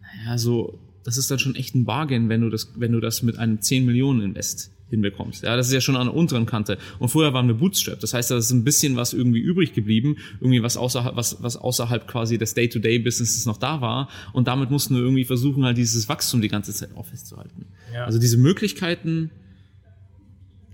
[0.01, 3.23] Naja, so, das ist dann schon echt ein Bargain, wenn du das, wenn du das
[3.23, 5.45] mit einem 10 Millionen Invest hinbekommst.
[5.45, 6.79] Ja, das ist ja schon an der unteren Kante.
[6.99, 8.01] Und vorher waren wir Bootstrap.
[8.01, 11.57] Das heißt, da ist ein bisschen was irgendwie übrig geblieben, irgendwie was außerhalb, was, was
[11.57, 14.09] außerhalb quasi des Day-to-Day-Businesses noch da war.
[14.33, 17.67] Und damit mussten wir irgendwie versuchen, halt dieses Wachstum die ganze Zeit aufrechtzuerhalten.
[17.93, 18.05] Ja.
[18.05, 19.31] Also diese Möglichkeiten,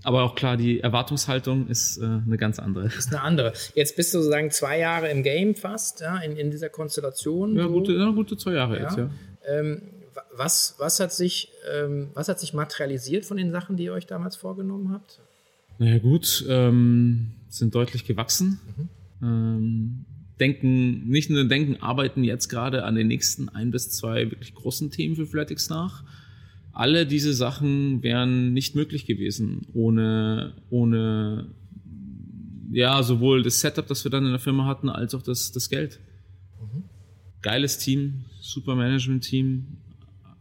[0.05, 2.85] aber auch klar, die Erwartungshaltung ist äh, eine ganz andere.
[2.85, 3.53] Ist eine andere.
[3.73, 7.55] Jetzt bist du sozusagen zwei Jahre im Game fast, ja, in, in dieser Konstellation.
[7.55, 7.69] Ja, so.
[7.71, 8.83] gute, ja, gute zwei Jahre ja.
[8.83, 9.09] jetzt, ja.
[9.47, 9.81] Ähm,
[10.37, 14.07] was, was, hat sich, ähm, was hat sich materialisiert von den Sachen, die ihr euch
[14.07, 15.19] damals vorgenommen habt?
[15.77, 18.59] Naja gut, ähm, sind deutlich gewachsen.
[18.77, 18.89] Mhm.
[19.21, 20.05] Ähm,
[20.39, 24.91] denken, nicht nur denken, arbeiten jetzt gerade an den nächsten ein bis zwei wirklich großen
[24.91, 26.03] Themen für Flatix nach.
[26.71, 31.47] Alle diese Sachen wären nicht möglich gewesen ohne, ohne
[32.71, 35.69] ja, sowohl das Setup, das wir dann in der Firma hatten, als auch das, das
[35.69, 35.99] Geld.
[36.59, 36.83] Mhm.
[37.41, 39.77] Geiles Team, super Management-Team,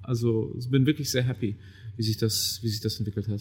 [0.05, 1.57] also bin wirklich sehr happy,
[1.97, 3.41] wie sich das, wie sich das entwickelt hat.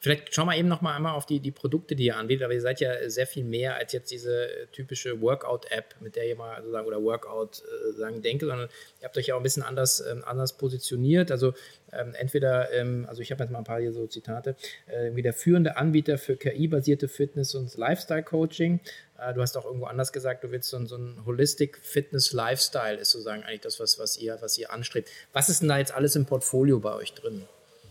[0.00, 2.54] Vielleicht schauen wir eben noch mal einmal auf die, die Produkte, die ihr anbietet, aber
[2.54, 6.56] ihr seid ja sehr viel mehr als jetzt diese typische Workout-App, mit der ihr mal
[6.58, 8.68] sozusagen oder Workout äh, sagen denke, sondern
[9.00, 11.32] ihr habt euch ja auch ein bisschen anders, ähm, anders positioniert.
[11.32, 11.52] Also
[11.92, 14.54] ähm, entweder, ähm, also ich habe jetzt mal ein paar hier so Zitate,
[14.86, 18.80] äh, wie der führende Anbieter für KI-basierte Fitness- und Lifestyle-Coaching.
[19.18, 22.98] Äh, du hast auch irgendwo anders gesagt, du willst so, so ein Holistic Fitness Lifestyle
[22.98, 25.10] ist sozusagen eigentlich das, was, was, ihr, was ihr anstrebt.
[25.32, 27.48] Was ist denn da jetzt alles im Portfolio bei euch drin?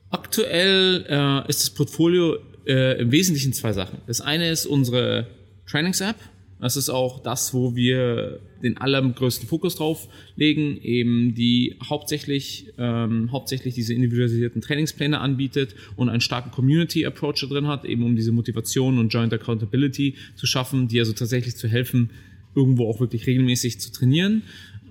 [0.10, 4.00] Aktuell äh, ist das Portfolio äh, im Wesentlichen zwei Sachen.
[4.08, 5.28] Das eine ist unsere
[5.65, 6.15] Trainings-App.
[6.60, 13.32] Das ist auch das, wo wir den allergrößten Fokus drauf legen, eben die hauptsächlich, ähm,
[13.32, 18.98] hauptsächlich diese individualisierten Trainingspläne anbietet und einen starken Community-Approach drin hat, eben um diese Motivation
[18.98, 22.10] und Joint Accountability zu schaffen, die also tatsächlich zu helfen,
[22.56, 24.41] irgendwo auch wirklich regelmäßig zu trainieren.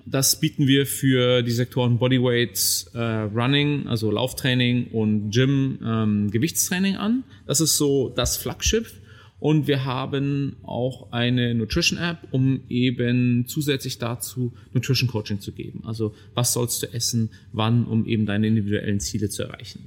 [0.09, 6.95] Das bieten wir für die Sektoren Bodyweight, äh, Running, also Lauftraining und Gym, ähm, Gewichtstraining
[6.95, 7.25] an.
[7.45, 8.95] Das ist so das Flaggschiff.
[9.41, 15.83] Und wir haben auch eine Nutrition App, um eben zusätzlich dazu Nutrition Coaching zu geben.
[15.85, 19.87] Also was sollst du essen, wann, um eben deine individuellen Ziele zu erreichen.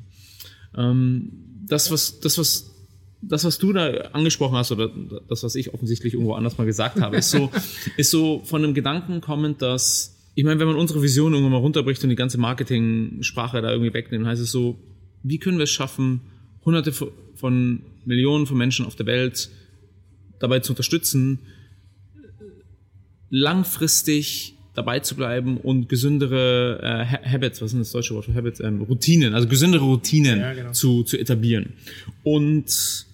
[0.78, 1.32] Ähm,
[1.66, 2.69] das, was, das, was
[3.22, 4.90] das, was du da angesprochen hast, oder
[5.28, 7.52] das, was ich offensichtlich irgendwo anders mal gesagt habe, ist so,
[7.98, 11.60] ist so von einem Gedanken kommend, dass, ich meine, wenn man unsere Vision irgendwann mal
[11.60, 14.80] runterbricht und die ganze Marketing-Sprache da irgendwie wegnimmt, heißt es so,
[15.24, 16.22] wie können wir es schaffen,
[16.64, 16.94] hunderte
[17.36, 19.50] von Millionen von Menschen auf der Welt
[20.40, 21.40] dabei zu unterstützen,
[23.30, 28.62] langfristig dabei zu bleiben und gesündere äh, Habits, was ist das deutsche Wort für Habits?
[28.62, 30.72] Ähm, Routinen, also gesündere Routinen ja, genau.
[30.72, 31.74] zu, zu etablieren.
[32.24, 33.06] Und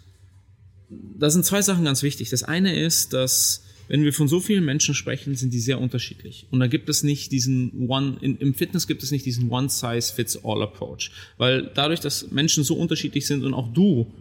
[0.90, 2.30] da sind zwei Sachen ganz wichtig.
[2.30, 6.48] Das eine ist, dass wenn wir von so vielen Menschen sprechen, sind die sehr unterschiedlich.
[6.50, 11.12] Und da gibt es nicht diesen One, in, im Fitness gibt es nicht diesen One-Size-Fits-All-Approach.
[11.38, 14.12] Weil dadurch, dass Menschen so unterschiedlich sind und auch du,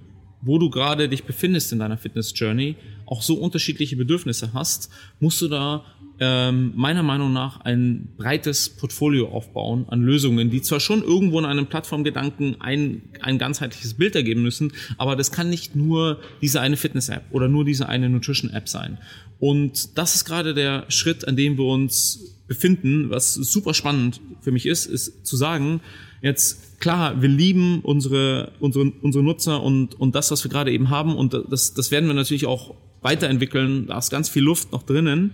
[0.43, 5.49] wo du gerade dich befindest in deiner Fitness-Journey, auch so unterschiedliche Bedürfnisse hast, musst du
[5.49, 5.85] da
[6.21, 11.45] ähm, meiner Meinung nach ein breites Portfolio aufbauen an Lösungen, die zwar schon irgendwo in
[11.45, 16.77] einem Plattformgedanken ein, ein ganzheitliches Bild ergeben müssen, aber das kann nicht nur diese eine
[16.77, 18.99] Fitness-App oder nur diese eine Nutrition-App sein.
[19.41, 24.53] Und das ist gerade der Schritt, an dem wir uns befinden, was super spannend für
[24.53, 25.81] mich ist, ist zu sagen,
[26.23, 30.91] jetzt klar, wir lieben unsere, unsere, unsere Nutzer und, und das, was wir gerade eben
[30.91, 34.83] haben und das, das werden wir natürlich auch weiterentwickeln, da ist ganz viel Luft noch
[34.83, 35.33] drinnen.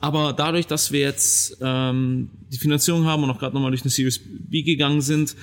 [0.00, 3.90] Aber dadurch, dass wir jetzt ähm, die Finanzierung haben und auch gerade nochmal durch eine
[3.90, 5.34] Series B gegangen sind,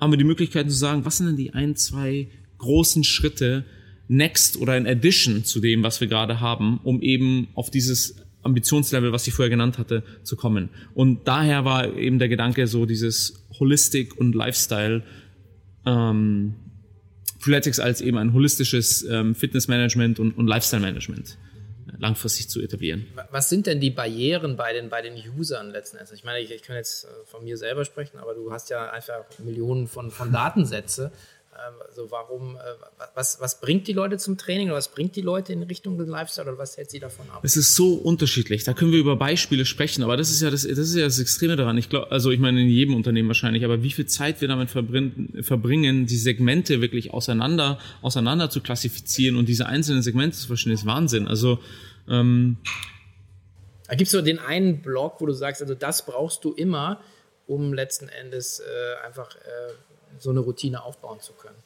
[0.00, 3.64] haben wir die Möglichkeit zu sagen, was sind denn die ein, zwei großen Schritte,
[4.08, 9.12] Next oder in Addition zu dem, was wir gerade haben, um eben auf dieses Ambitionslevel,
[9.12, 10.70] was ich vorher genannt hatte, zu kommen.
[10.94, 15.04] Und daher war eben der Gedanke, so dieses Holistic und Lifestyle
[15.86, 16.54] ähm,
[17.38, 21.38] Freeletics als eben ein holistisches ähm, Fitnessmanagement und, und Lifestyle-Management
[21.98, 23.06] langfristig zu etablieren.
[23.30, 26.12] Was sind denn die Barrieren bei den, bei den Usern letzten Endes?
[26.12, 28.90] Ich meine, ich, ich kann jetzt äh, von mir selber sprechen, aber du hast ja
[28.90, 31.12] einfach Millionen von, von Datensätze.
[31.88, 32.60] Also warum, äh,
[33.14, 36.08] was, was bringt die Leute zum Training oder was bringt die Leute in Richtung des
[36.08, 37.40] Lifestyle oder was hält sie davon ab?
[37.42, 38.64] Es ist so unterschiedlich.
[38.64, 41.18] Da können wir über Beispiele sprechen, aber das ist ja das, das ist ja das
[41.18, 41.76] Extreme daran.
[41.76, 44.70] Ich glaube, also ich meine in jedem Unternehmen wahrscheinlich, aber wie viel Zeit wir damit
[44.70, 50.72] verbringen, verbringen die Segmente wirklich auseinander, auseinander zu klassifizieren und diese einzelnen Segmente zu verstehen,
[50.72, 51.28] ist Wahnsinn.
[51.28, 51.58] Also
[52.08, 52.58] ähm,
[53.88, 57.00] da gibt es so den einen Blog, wo du sagst, also das brauchst du immer,
[57.46, 59.72] um letzten Endes äh, einfach äh,
[60.18, 61.56] so eine Routine aufbauen zu können?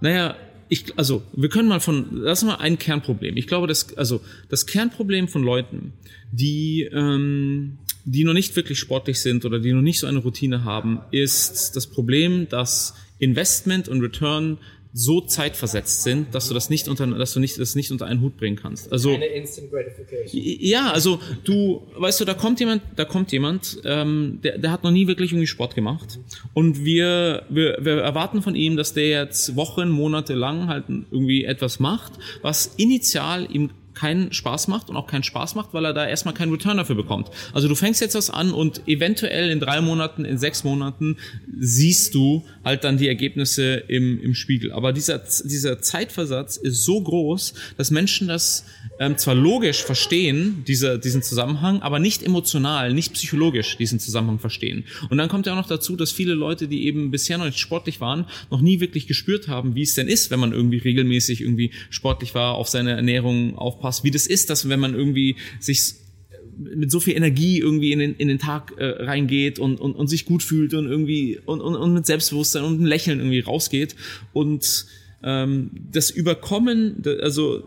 [0.00, 0.36] Naja,
[0.68, 3.36] ich, also wir können mal von, das ist mal ein Kernproblem.
[3.36, 5.92] Ich glaube, dass, also das Kernproblem von Leuten,
[6.30, 10.64] die, ähm, die noch nicht wirklich sportlich sind oder die noch nicht so eine Routine
[10.64, 14.58] haben, ist das Problem, dass Investment und Return
[14.92, 18.20] so zeitversetzt sind, dass du das nicht unter, dass du nicht, das nicht unter einen
[18.20, 18.90] Hut bringen kannst.
[18.92, 20.42] Also eine Instant Gratification.
[20.42, 24.82] Ja, also du, weißt du, da kommt jemand, da kommt jemand, ähm, der, der hat
[24.82, 26.18] noch nie wirklich irgendwie Sport gemacht
[26.54, 31.44] und wir, wir, wir erwarten von ihm, dass der jetzt Wochen, Monate lang halt irgendwie
[31.44, 35.92] etwas macht, was initial ihm keinen Spaß macht und auch keinen Spaß macht, weil er
[35.92, 37.28] da erstmal keinen Return dafür bekommt.
[37.52, 41.18] Also du fängst jetzt was an und eventuell in drei Monaten, in sechs Monaten
[41.58, 44.72] siehst du halt dann die Ergebnisse im, im Spiegel.
[44.72, 48.64] Aber dieser, dieser Zeitversatz ist so groß, dass Menschen das
[49.00, 54.84] ähm, zwar logisch verstehen, diese, diesen Zusammenhang, aber nicht emotional, nicht psychologisch diesen Zusammenhang verstehen.
[55.08, 57.58] Und dann kommt ja auch noch dazu, dass viele Leute, die eben bisher noch nicht
[57.58, 61.40] sportlich waren, noch nie wirklich gespürt haben, wie es denn ist, wenn man irgendwie regelmäßig
[61.40, 65.94] irgendwie sportlich war, auf seine Ernährung aufpasst wie das ist, dass wenn man irgendwie sich
[66.58, 70.08] mit so viel Energie irgendwie in den, in den Tag äh, reingeht und, und, und
[70.08, 73.96] sich gut fühlt und irgendwie und, und, und mit Selbstbewusstsein und Lächeln irgendwie rausgeht
[74.34, 74.84] und
[75.22, 77.62] ähm, das Überkommen, also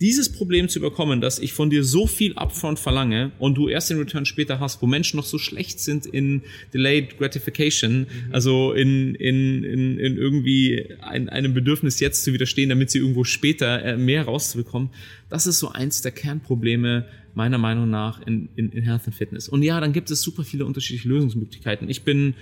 [0.00, 3.90] dieses Problem zu überkommen, dass ich von dir so viel upfront verlange und du erst
[3.90, 6.42] den Return später hast, wo Menschen noch so schlecht sind in
[6.72, 8.06] Delayed Gratification, mhm.
[8.30, 13.24] also in, in, in, in irgendwie ein, einem Bedürfnis jetzt zu widerstehen, damit sie irgendwo
[13.24, 14.90] später äh, mehr rauszubekommen,
[15.28, 19.48] das ist so eins der Kernprobleme meiner Meinung nach in, in, in Health and Fitness.
[19.48, 21.88] Und ja, dann gibt es super viele unterschiedliche Lösungsmöglichkeiten.
[21.88, 22.34] Ich bin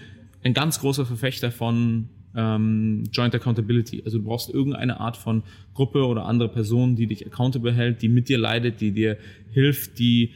[0.42, 4.03] ein ganz großer Verfechter von ähm, Joint Accountability.
[4.05, 5.43] Also du brauchst irgendeine Art von
[5.75, 9.16] Gruppe oder andere Person, die dich accountable hält, die mit dir leidet, die dir
[9.53, 10.33] hilft, die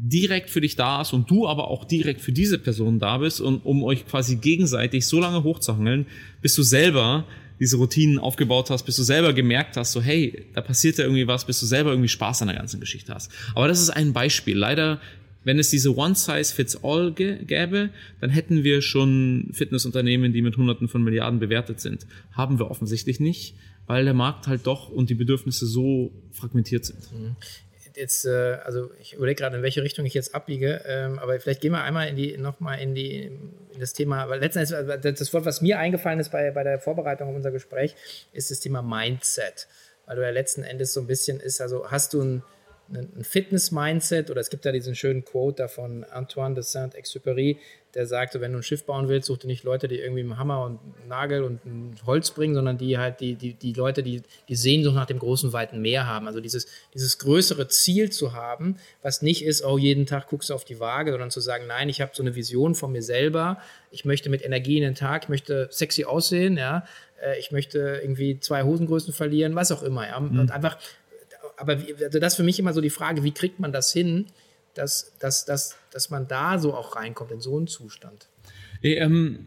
[0.00, 3.40] direkt für dich da ist und du aber auch direkt für diese Person da bist
[3.40, 6.06] und um euch quasi gegenseitig so lange hochzuhangeln,
[6.40, 7.24] bis du selber
[7.58, 11.26] diese Routinen aufgebaut hast, bis du selber gemerkt hast, so hey, da passiert ja irgendwie
[11.26, 13.32] was, bis du selber irgendwie Spaß an der ganzen Geschichte hast.
[13.56, 14.56] Aber das ist ein Beispiel.
[14.56, 15.00] Leider
[15.48, 17.88] wenn es diese One-Size-Fits-All gäbe,
[18.20, 22.06] dann hätten wir schon Fitnessunternehmen, die mit Hunderten von Milliarden bewertet sind.
[22.32, 23.54] Haben wir offensichtlich nicht,
[23.86, 27.10] weil der Markt halt doch und die Bedürfnisse so fragmentiert sind.
[27.12, 27.36] Mhm.
[27.96, 31.62] Jetzt, äh, also ich überlege gerade, in welche Richtung ich jetzt abbiege, ähm, aber vielleicht
[31.62, 33.32] gehen wir einmal in die, nochmal in die,
[33.80, 37.30] das Thema, weil letztendlich, also das Wort, was mir eingefallen ist bei, bei der Vorbereitung
[37.30, 37.96] auf unser Gespräch,
[38.34, 39.66] ist das Thema Mindset.
[40.04, 42.42] Weil du ja letzten Endes so ein bisschen ist, also hast du ein,
[42.92, 47.58] ein Fitness-Mindset oder es gibt da diesen schönen Quote da von Antoine de Saint-Exupéry,
[47.94, 50.38] der sagte, wenn du ein Schiff bauen willst, such dir nicht Leute, die irgendwie einen
[50.38, 54.02] Hammer und einen Nagel und ein Holz bringen, sondern die halt die, die, die Leute,
[54.02, 56.26] die die Sehnsucht nach dem großen, weiten Meer haben.
[56.26, 60.54] Also dieses, dieses größere Ziel zu haben, was nicht ist, oh, jeden Tag guckst du
[60.54, 63.58] auf die Waage, sondern zu sagen, nein, ich habe so eine Vision von mir selber,
[63.90, 66.84] ich möchte mit Energie in den Tag, ich möchte sexy aussehen, ja,
[67.22, 70.40] äh, ich möchte irgendwie zwei Hosengrößen verlieren, was auch immer, ja, mhm.
[70.40, 70.78] und einfach
[71.58, 73.92] aber wie, also das ist für mich immer so die Frage, wie kriegt man das
[73.92, 74.26] hin,
[74.74, 78.28] dass, dass, dass, dass man da so auch reinkommt, in so einen Zustand?
[78.82, 79.46] Ähm,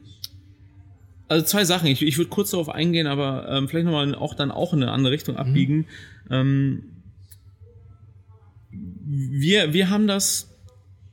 [1.28, 1.88] also zwei Sachen.
[1.88, 4.91] Ich, ich würde kurz darauf eingehen, aber ähm, vielleicht nochmal auch dann auch in eine
[4.91, 5.88] andere Richtung abbiegen.
[6.28, 6.32] Mhm.
[6.32, 6.84] Ähm,
[8.69, 10.51] wir, wir haben das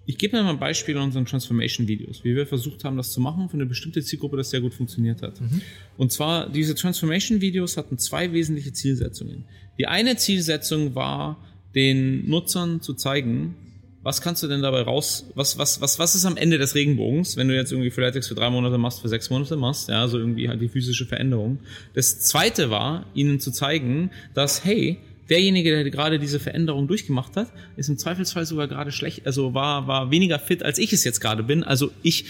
[0.09, 3.21] ich gebe mir mal ein Beispiel an unseren Transformation-Videos, wie wir versucht haben, das zu
[3.21, 5.39] machen für eine bestimmte Zielgruppe, das sehr gut funktioniert hat.
[5.39, 5.61] Mhm.
[5.99, 9.45] Und zwar, diese Transformation-Videos hatten zwei wesentliche Zielsetzungen.
[9.77, 11.37] Die eine Zielsetzung war,
[11.75, 13.55] den Nutzern zu zeigen,
[14.03, 17.37] was kannst du denn dabei raus, was, was, was, was ist am Ende des Regenbogens,
[17.37, 20.19] wenn du jetzt irgendwie Freeletics für drei Monate machst, für sechs Monate machst, ja, so
[20.19, 21.59] irgendwie halt die physische Veränderung.
[21.93, 27.53] Das zweite war, ihnen zu zeigen, dass, hey, derjenige, der gerade diese Veränderung durchgemacht hat,
[27.77, 31.21] ist im Zweifelsfall sogar gerade schlecht, also war, war weniger fit, als ich es jetzt
[31.21, 31.63] gerade bin.
[31.63, 32.25] Also ich,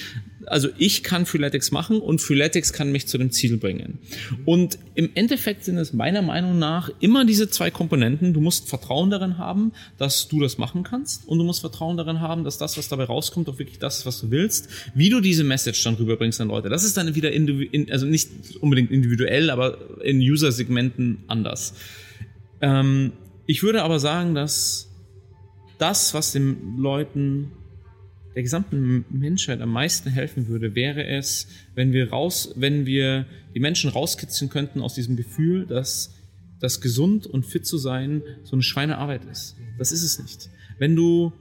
[0.47, 3.99] also ich kann Freeletics machen und Freeletics kann mich zu dem Ziel bringen.
[4.45, 8.33] Und im Endeffekt sind es meiner Meinung nach immer diese zwei Komponenten.
[8.35, 12.21] Du musst Vertrauen darin haben, dass du das machen kannst und du musst Vertrauen darin
[12.21, 14.69] haben, dass das, was dabei rauskommt, auch wirklich das ist, was du willst.
[14.95, 18.29] Wie du diese Message dann rüberbringst an Leute, das ist dann wieder, in, also nicht
[18.61, 21.75] unbedingt individuell, aber in User-Segmenten anders.
[22.61, 23.13] Ähm,
[23.47, 24.89] ich würde aber sagen, dass
[25.79, 27.53] das, was den Leuten
[28.35, 33.61] der gesamten Menschheit am meisten helfen würde, wäre es, wenn wir raus, wenn wir die
[33.61, 36.15] Menschen rauskitzeln könnten aus diesem Gefühl, dass
[36.61, 39.57] das gesund und fit zu sein so eine Schweinearbeit ist.
[39.79, 40.51] Das ist es nicht.
[40.79, 41.33] Wenn du,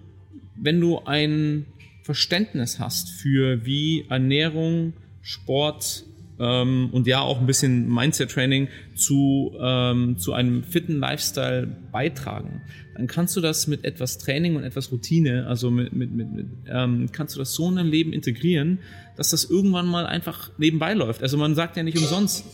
[0.55, 1.65] wenn du ein
[2.03, 6.05] Verständnis hast für wie Ernährung, Sport,
[6.39, 12.61] ähm, und ja auch ein bisschen Mindset-Training zu, ähm, zu einem fitten Lifestyle beitragen,
[12.95, 16.47] dann kannst du das mit etwas Training und etwas Routine, also mit, mit, mit, mit
[16.67, 18.79] ähm, kannst du das so in dein Leben integrieren,
[19.15, 21.21] dass das irgendwann mal einfach nebenbei läuft.
[21.21, 22.45] Also man sagt ja nicht umsonst,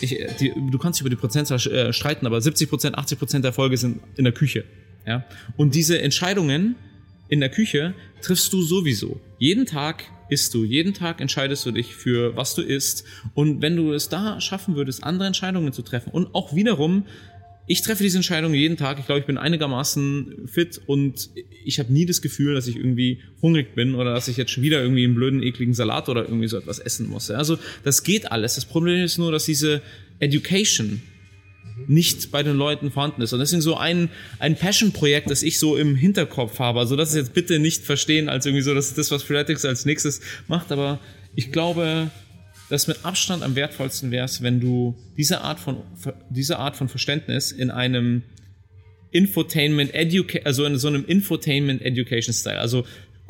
[0.00, 3.44] ich, die, du kannst dich über die Prozentzahl äh, streiten, aber 70 Prozent, 80 Prozent
[3.44, 4.64] der Erfolge sind in der Küche.
[5.06, 5.24] Ja?
[5.56, 6.76] Und diese Entscheidungen
[7.28, 9.20] in der Küche triffst du sowieso.
[9.38, 10.64] Jeden Tag isst du.
[10.64, 13.04] Jeden Tag entscheidest du dich für, was du isst.
[13.34, 17.04] Und wenn du es da schaffen würdest, andere Entscheidungen zu treffen und auch wiederum,
[17.66, 18.98] ich treffe diese Entscheidung jeden Tag.
[18.98, 21.30] Ich glaube, ich bin einigermaßen fit und
[21.64, 24.64] ich habe nie das Gefühl, dass ich irgendwie hungrig bin oder dass ich jetzt schon
[24.64, 27.30] wieder irgendwie einen blöden, ekligen Salat oder irgendwie so etwas essen muss.
[27.30, 28.56] Also das geht alles.
[28.56, 29.82] Das Problem ist nur, dass diese
[30.18, 31.00] Education
[31.86, 33.32] nicht bei den Leuten vorhanden ist.
[33.32, 36.80] Und deswegen so ein, ein Passion-Projekt, das ich so im Hinterkopf habe.
[36.80, 39.64] Also das ist jetzt bitte nicht verstehen als irgendwie so, das ist das, was Freeletics
[39.64, 40.72] als nächstes macht.
[40.72, 41.00] Aber
[41.34, 42.10] ich glaube,
[42.68, 45.78] dass mit Abstand am wertvollsten wäre es, wenn du diese Art von,
[46.30, 48.22] diese Art von Verständnis in einem
[49.10, 52.84] Infotainment Education, also in so einem Infotainment Education Style, also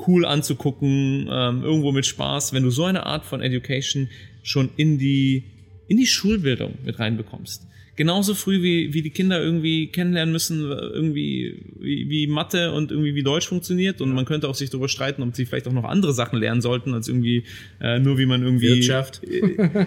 [0.06, 4.08] cool anzugucken, ähm, irgendwo mit Spaß, wenn du so eine Art von Education
[4.42, 5.44] schon in die
[5.88, 11.62] in die Schulbildung mit reinbekommst genauso früh wie, wie die Kinder irgendwie kennenlernen müssen, irgendwie
[11.78, 14.00] wie, wie Mathe und irgendwie wie Deutsch funktioniert.
[14.00, 16.60] Und man könnte auch sich darüber streiten, ob sie vielleicht auch noch andere Sachen lernen
[16.60, 17.44] sollten, als irgendwie
[17.80, 18.68] äh, nur wie man irgendwie.
[18.68, 19.22] Wirtschaft.
[19.24, 19.86] Äh,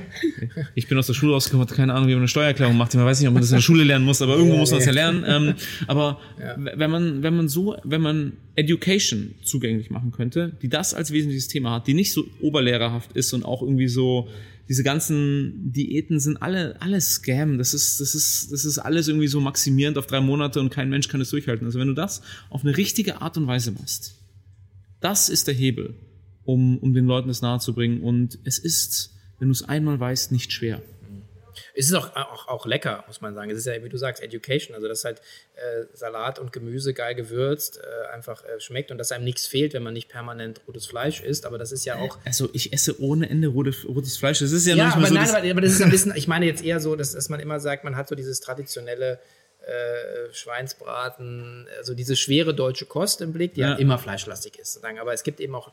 [0.75, 2.93] ich bin aus der Schule rausgekommen, hatte keine Ahnung, wie man eine Steuererklärung macht.
[2.95, 4.71] Man weiß nicht, ob man das in der Schule lernen muss, aber irgendwo ja, muss
[4.71, 5.23] man es ja lernen.
[5.27, 5.53] Ähm,
[5.87, 6.55] aber ja.
[6.57, 11.47] wenn man, wenn man so, wenn man Education zugänglich machen könnte, die das als wesentliches
[11.47, 14.29] Thema hat, die nicht so oberlehrerhaft ist und auch irgendwie so
[14.69, 17.57] diese ganzen Diäten sind alle, alle Scam.
[17.57, 20.89] Das ist, das ist, das ist alles irgendwie so maximierend auf drei Monate und kein
[20.89, 21.65] Mensch kann es durchhalten.
[21.65, 24.15] Also wenn du das auf eine richtige Art und Weise machst,
[25.01, 25.95] das ist der Hebel,
[26.45, 28.01] um, um den Leuten es nahezubringen.
[28.01, 30.81] Und es ist, wenn du es einmal weißt, nicht schwer.
[31.73, 33.49] Es ist auch, auch, auch lecker, muss man sagen.
[33.51, 34.75] Es ist ja, wie du sagst, Education.
[34.75, 35.19] Also, dass halt
[35.55, 39.73] äh, Salat und Gemüse geil gewürzt äh, einfach äh, schmeckt und dass einem nichts fehlt,
[39.73, 41.45] wenn man nicht permanent rotes Fleisch isst.
[41.45, 42.17] Aber das ist ja auch.
[42.25, 44.39] Also, ich esse ohne Ende rotes, rotes Fleisch.
[44.39, 46.27] Das ist ja, ja noch aber so nein, aber, aber das ist ein bisschen, ich
[46.27, 49.19] meine jetzt eher so, dass, dass man immer sagt, man hat so dieses traditionelle.
[49.65, 53.69] Äh, Schweinsbraten, also diese schwere deutsche Kost im Blick, die ja.
[53.69, 54.83] halt immer fleischlastig ist.
[54.83, 55.71] Aber es gibt eben auch,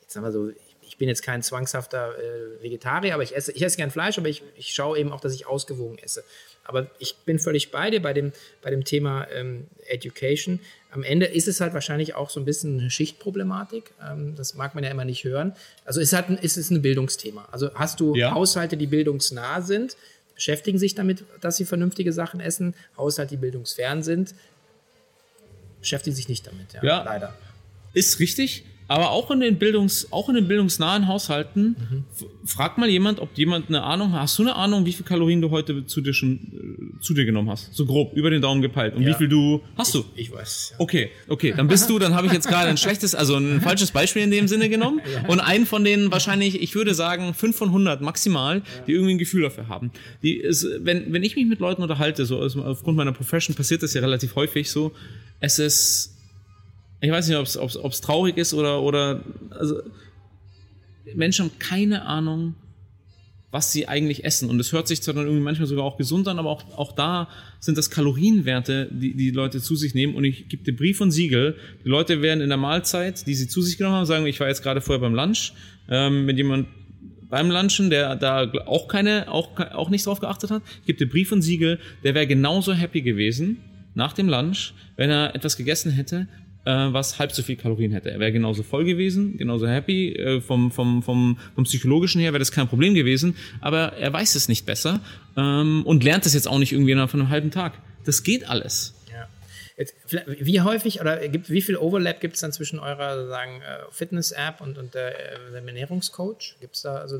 [0.00, 0.52] jetzt sagen wir so,
[0.92, 4.28] ich bin jetzt kein zwangshafter äh, Vegetarier, aber ich esse, ich esse gern Fleisch, aber
[4.28, 6.22] ich, ich schaue eben auch, dass ich ausgewogen esse.
[6.64, 10.60] Aber ich bin völlig bei dir bei dem, bei dem Thema ähm, Education.
[10.90, 13.90] Am Ende ist es halt wahrscheinlich auch so ein bisschen eine Schichtproblematik.
[14.06, 15.56] Ähm, das mag man ja immer nicht hören.
[15.86, 17.48] Also es, hat, es ist ein Bildungsthema.
[17.50, 18.34] Also hast du ja.
[18.34, 19.96] Haushalte, die bildungsnah sind,
[20.34, 22.74] beschäftigen sich damit, dass sie vernünftige Sachen essen.
[22.98, 24.34] Haushalte, die bildungsfern sind,
[25.80, 26.74] beschäftigen sich nicht damit.
[26.74, 27.02] Ja, ja.
[27.02, 27.34] leider.
[27.94, 28.66] Ist richtig.
[28.88, 32.04] Aber auch in den Bildungs, auch in den bildungsnahen Haushalten, mhm.
[32.44, 35.50] frag mal jemand, ob jemand eine Ahnung, hast du eine Ahnung, wie viel Kalorien du
[35.50, 37.74] heute zu dir schon, äh, zu dir genommen hast?
[37.74, 38.94] So grob, über den Daumen gepeilt.
[38.94, 39.10] Und ja.
[39.10, 40.04] wie viel du, hast du?
[40.14, 40.72] Ich weiß.
[40.72, 40.80] Ja.
[40.80, 43.90] Okay, okay, dann bist du, dann habe ich jetzt gerade ein schlechtes, also ein falsches
[43.90, 45.00] Beispiel in dem Sinne genommen.
[45.12, 45.28] Ja.
[45.28, 49.18] Und einen von denen wahrscheinlich, ich würde sagen, 5 von 100 maximal, die irgendwie ein
[49.18, 49.90] Gefühl dafür haben.
[50.22, 53.94] Die ist, wenn, wenn ich mich mit Leuten unterhalte, so aufgrund meiner Profession passiert das
[53.94, 54.92] ja relativ häufig so,
[55.40, 56.11] es ist,
[57.02, 59.82] ich weiß nicht, ob es traurig ist oder, oder also
[61.14, 62.54] Menschen haben keine Ahnung,
[63.50, 64.48] was sie eigentlich essen.
[64.48, 66.92] Und es hört sich zwar dann irgendwie manchmal sogar auch gesund an, aber auch, auch
[66.92, 70.14] da sind das Kalorienwerte, die die Leute zu sich nehmen.
[70.14, 71.56] Und ich gebe dir Brief und Siegel.
[71.84, 74.46] Die Leute werden in der Mahlzeit, die sie zu sich genommen haben, sagen, ich war
[74.46, 75.52] jetzt gerade vorher beim Lunch,
[75.90, 76.68] ähm, mit jemand
[77.28, 81.10] beim Lunchen, der da auch keine, auch, auch nicht drauf geachtet hat, ich gebe dir
[81.10, 83.56] Brief und Siegel, der wäre genauso happy gewesen
[83.94, 86.28] nach dem Lunch, wenn er etwas gegessen hätte,
[86.70, 88.10] was halb so viel Kalorien hätte.
[88.10, 90.14] Er wäre genauso voll gewesen, genauso happy.
[90.14, 94.34] Äh, vom, vom, vom, vom psychologischen her wäre das kein Problem gewesen, aber er weiß
[94.34, 95.00] es nicht besser
[95.36, 97.74] ähm, und lernt es jetzt auch nicht irgendwie innerhalb von einem halben Tag.
[98.04, 98.94] Das geht alles.
[99.76, 99.94] Jetzt,
[100.26, 103.58] wie häufig oder gibt, wie viel Overlap gibt es dann zwischen eurer äh,
[103.90, 106.56] Fitness-App und, und der, äh, dem Ernährungscoach?
[106.60, 107.18] Gibt es da also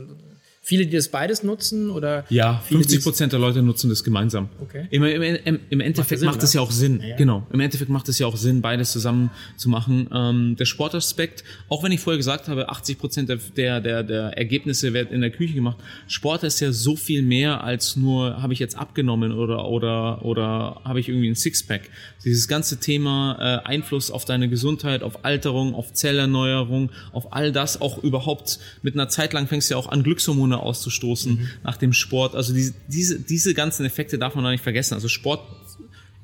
[0.73, 1.91] viele, die das beides nutzen?
[1.91, 4.49] Oder ja, viele, 50 Prozent der Leute nutzen das gemeinsam.
[4.61, 4.87] Okay.
[4.91, 7.01] Im, im, im Endeffekt macht es ja auch Sinn.
[7.01, 7.17] Ja, ja.
[7.17, 7.47] Genau.
[7.53, 10.09] Im Endeffekt macht es ja auch Sinn, beides zusammen zu machen.
[10.13, 14.93] Ähm, der Sportaspekt, auch wenn ich vorher gesagt habe, 80 Prozent der, der, der Ergebnisse
[14.93, 15.79] werden in der Küche gemacht.
[16.07, 20.81] Sport ist ja so viel mehr als nur, habe ich jetzt abgenommen oder, oder, oder
[20.85, 21.91] habe ich irgendwie ein Sixpack.
[22.25, 27.81] Dieses ganze Thema äh, Einfluss auf deine Gesundheit, auf Alterung, auf Zellerneuerung, auf all das,
[27.81, 31.49] auch überhaupt mit einer Zeit lang fängst du ja auch an Glückshormone Hormone auszustoßen mhm.
[31.63, 32.35] nach dem Sport.
[32.35, 34.95] Also diese, diese, diese ganzen Effekte darf man da nicht vergessen.
[34.95, 35.43] Also Sport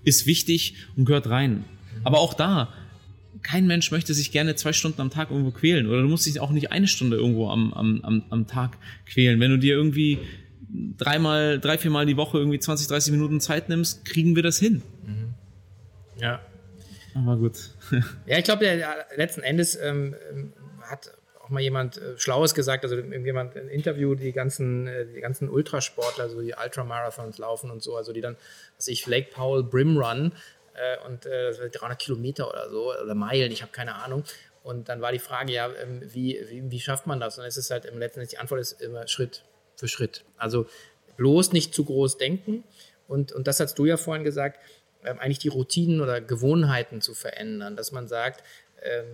[0.05, 1.53] ist wichtig und gehört rein.
[1.53, 1.65] Mhm.
[2.05, 2.73] Aber auch da,
[3.43, 5.87] kein Mensch möchte sich gerne zwei Stunden am Tag irgendwo quälen.
[5.87, 9.41] Oder du musst dich auch nicht eine Stunde irgendwo am, am, am, am Tag quälen.
[9.41, 10.19] Wenn du dir irgendwie
[10.97, 14.83] dreimal, drei, viermal die Woche irgendwie 20, 30 Minuten Zeit nimmst, kriegen wir das hin.
[15.07, 15.35] Mhm.
[16.21, 16.41] Ja.
[17.15, 17.71] Aber gut.
[18.27, 18.67] ja, ich glaube,
[19.17, 21.11] letzten Endes ähm, ähm hat
[21.49, 25.49] auch mal jemand äh, Schlaues gesagt, also jemand ein Interview, die ganzen, äh, die ganzen
[25.49, 28.37] Ultrasportler, so die Ultramarathons laufen und so, also die dann,
[28.77, 30.33] was ich, Lake Powell Brim Run
[30.75, 34.25] äh, und äh, 300 Kilometer oder so, oder Meilen, ich habe keine Ahnung.
[34.63, 37.39] Und dann war die Frage, ja, ähm, wie, wie, wie schafft man das?
[37.39, 39.45] Und es ist halt im letzten die Antwort ist immer Schritt
[39.77, 40.25] für Schritt.
[40.37, 40.67] Also
[41.17, 42.65] bloß nicht zu groß denken.
[43.07, 44.61] Und, und das hast du ja vorhin gesagt,
[45.05, 48.43] ähm, eigentlich die Routinen oder Gewohnheiten zu verändern, dass man sagt,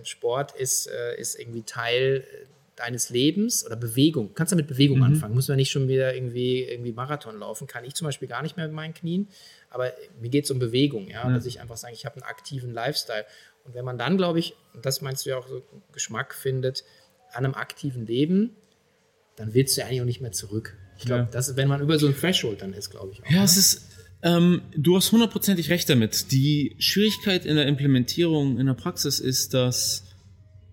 [0.03, 2.45] Sport ist, äh, ist irgendwie Teil äh,
[2.75, 4.29] deines Lebens oder Bewegung.
[4.29, 5.03] Du kannst ja mit Bewegung mhm.
[5.03, 5.33] anfangen.
[5.33, 7.67] Muss man nicht schon wieder irgendwie, irgendwie Marathon laufen.
[7.67, 9.27] Kann ich zum Beispiel gar nicht mehr mit meinen Knien.
[9.69, 11.33] Aber mir geht es um Bewegung, ja, mhm.
[11.33, 13.25] dass ich einfach sage, ich habe einen aktiven Lifestyle.
[13.63, 16.83] Und wenn man dann, glaube ich, und das meinst du ja auch so, Geschmack findet
[17.31, 18.55] an einem aktiven Leben,
[19.35, 20.77] dann willst du ja eigentlich auch nicht mehr zurück.
[20.97, 21.29] Ich glaube, ja.
[21.31, 23.21] das ist, wenn man über so ein Threshold dann ist, glaube ich.
[23.23, 23.43] Auch, ja, ne?
[23.43, 26.31] es ist, ähm, du hast hundertprozentig recht damit.
[26.31, 30.05] Die Schwierigkeit in der Implementierung in der Praxis ist, dass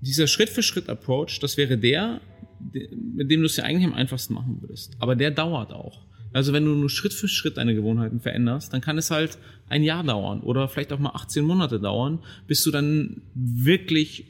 [0.01, 2.21] dieser Schritt-für-Schritt-Approach, das wäre der,
[2.71, 4.97] mit dem du es ja eigentlich am einfachsten machen würdest.
[4.99, 6.07] Aber der dauert auch.
[6.33, 9.39] Also wenn du nur Schritt für Schritt deine Gewohnheiten veränderst, dann kann es halt
[9.69, 14.27] ein Jahr dauern oder vielleicht auch mal 18 Monate dauern, bis du dann wirklich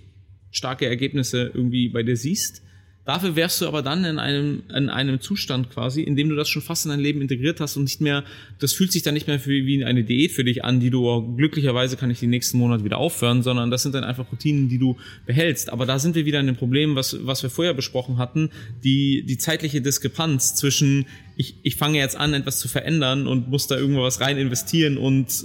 [0.50, 2.62] starke Ergebnisse irgendwie bei dir siehst.
[3.04, 6.48] Dafür wärst du aber dann in einem, in einem Zustand quasi, in dem du das
[6.48, 8.22] schon fast in dein Leben integriert hast und nicht mehr,
[8.60, 11.34] das fühlt sich dann nicht mehr für, wie eine Diät für dich an, die du
[11.34, 14.78] glücklicherweise kann ich die nächsten Monate wieder aufhören, sondern das sind dann einfach Routinen, die
[14.78, 14.96] du
[15.26, 15.72] behältst.
[15.72, 18.50] Aber da sind wir wieder in dem Problem, was, was wir vorher besprochen hatten,
[18.84, 23.66] die, die zeitliche Diskrepanz zwischen, ich, ich fange jetzt an, etwas zu verändern und muss
[23.66, 25.44] da irgendwo was rein investieren und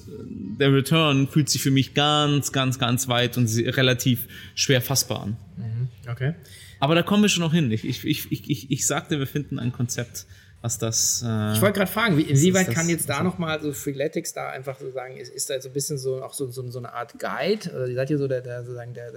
[0.60, 5.38] der Return fühlt sich für mich ganz, ganz, ganz weit und relativ schwer fassbar an.
[5.58, 6.12] Mhm.
[6.12, 6.36] Okay.
[6.80, 7.72] Aber da kommen wir schon noch hin.
[7.72, 10.26] Ich, ich, ich, ich, ich sagte, wir finden ein Konzept,
[10.62, 11.24] was das.
[11.26, 14.80] Äh, ich wollte gerade fragen, wie, inwieweit kann jetzt da nochmal so Freeletics da einfach
[14.80, 17.14] so sagen, ist, ist da so ein bisschen so auch so, so, so eine Art
[17.20, 17.72] Guide?
[17.72, 19.12] Oder seid ihr so der, der sozusagen der,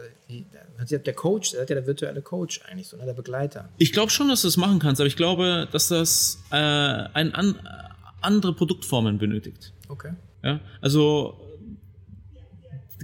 [0.90, 3.68] der, der Coach, seid ihr der virtuelle Coach eigentlich, so, ne, der Begleiter?
[3.78, 7.34] Ich glaube schon, dass du das machen kannst, aber ich glaube, dass das äh, ein
[7.34, 7.56] an,
[8.20, 9.72] andere Produktformen benötigt.
[9.88, 10.12] Okay.
[10.42, 11.49] Ja, also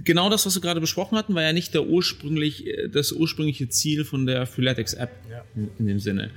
[0.03, 3.69] genau das, was wir gerade besprochen hatten, war ja nicht der ursprünglich, äh, das ursprüngliche
[3.69, 5.43] Ziel von der Freeletics App ja.
[5.77, 6.31] in, dem Sinne.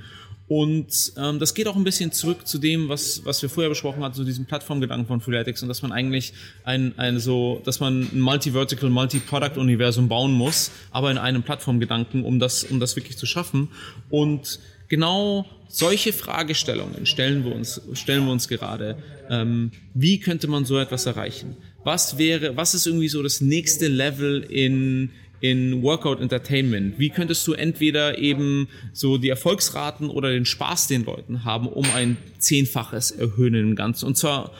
[0.47, 4.03] Und ähm, das geht auch ein bisschen zurück zu dem, was, was wir vorher besprochen
[4.03, 6.33] hatten, zu diesem Plattformgedanken von Freeletics und dass man eigentlich
[6.65, 12.39] ein, ein so, dass man ein Multi-Vertical, Multi-Product-Universum bauen muss, aber in einem Plattformgedanken, um
[12.39, 13.69] das, um das wirklich zu schaffen.
[14.09, 14.59] Und
[14.89, 18.97] genau solche Fragestellungen stellen wir uns, stellen wir uns gerade.
[19.29, 21.55] Ähm, wie könnte man so etwas erreichen?
[21.83, 25.09] Was wäre, was ist irgendwie so das nächste Level in,
[25.39, 26.99] in Workout Entertainment?
[26.99, 31.85] Wie könntest du entweder eben so die Erfolgsraten oder den Spaß den Leuten haben, um
[31.95, 34.05] ein Zehnfaches erhöhen im Ganzen?
[34.05, 34.51] Und zwar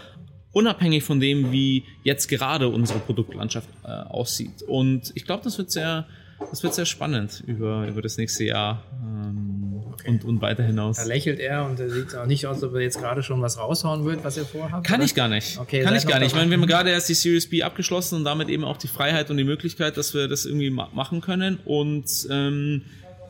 [0.52, 4.64] unabhängig von dem, wie jetzt gerade unsere Produktlandschaft äh, aussieht.
[4.68, 6.08] Und ich glaube, das wird sehr,
[6.50, 10.10] das wird sehr spannend über, über das nächste Jahr ähm, okay.
[10.10, 10.98] und, und weiter hinaus.
[10.98, 13.42] Da lächelt er und er sieht auch nicht aus, als ob er jetzt gerade schon
[13.42, 14.84] was raushauen wird, was er vorhat.
[14.84, 15.06] Kann oder?
[15.06, 15.60] ich gar nicht.
[15.60, 16.30] Okay, Kann ich gar nicht.
[16.30, 18.88] Ich meine, wir haben gerade erst die Series B abgeschlossen und damit eben auch die
[18.88, 21.60] Freiheit und die Möglichkeit, dass wir das irgendwie ma machen können.
[21.66, 22.84] Und ähm,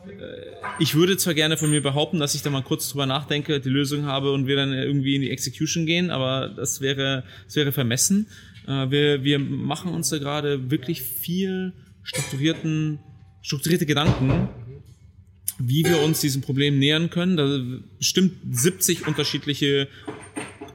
[0.06, 0.12] äh,
[0.78, 3.68] ich würde zwar gerne von mir behaupten, dass ich da mal kurz drüber nachdenke, die
[3.68, 7.72] Lösung habe und wir dann irgendwie in die Execution gehen, aber das wäre, das wäre
[7.72, 8.26] vermessen.
[8.66, 12.98] Äh, wir, wir machen uns da gerade wirklich viel strukturierten,
[13.42, 14.48] strukturierte Gedanken,
[15.58, 17.36] wie wir uns diesem Problem nähern können.
[17.36, 17.60] Da
[17.98, 19.88] bestimmt 70 unterschiedliche,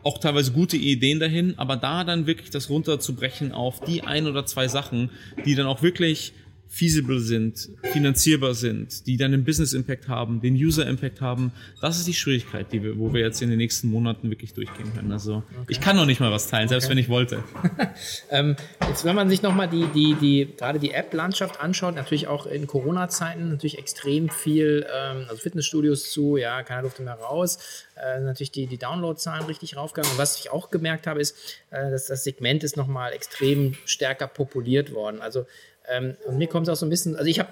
[0.04, 4.46] auch teilweise gute Ideen dahin, aber da dann wirklich das runterzubrechen auf die ein oder
[4.46, 5.10] zwei Sachen,
[5.46, 6.34] die dann auch wirklich
[6.70, 11.52] feasible sind, finanzierbar sind, die dann einen Business Impact haben, den User Impact haben.
[11.82, 14.94] Das ist die Schwierigkeit, die wir, wo wir jetzt in den nächsten Monaten wirklich durchgehen
[14.94, 15.12] können.
[15.12, 15.66] Also okay.
[15.70, 16.92] ich kann noch nicht mal was teilen, selbst okay.
[16.92, 17.44] wenn ich wollte.
[18.32, 18.56] ähm,
[18.88, 22.68] jetzt, wenn man sich nochmal die, die, die, gerade die App-Landschaft anschaut, natürlich auch in
[22.68, 27.60] Corona-Zeiten natürlich extrem viel, ähm, also Fitnessstudios zu, ja, keiner durfte mehr raus,
[27.96, 30.12] äh, natürlich die, die Download-Zahlen richtig raufgegangen.
[30.12, 31.38] Und was ich auch gemerkt habe, ist,
[31.72, 35.22] äh, dass das Segment ist nochmal extrem stärker populiert worden.
[35.22, 35.46] Also
[35.90, 37.50] ähm, und mir kommt es auch so ein bisschen, also ich habe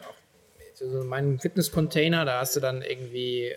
[0.75, 3.55] so meinen Fitness-Container, da hast du dann irgendwie, äh,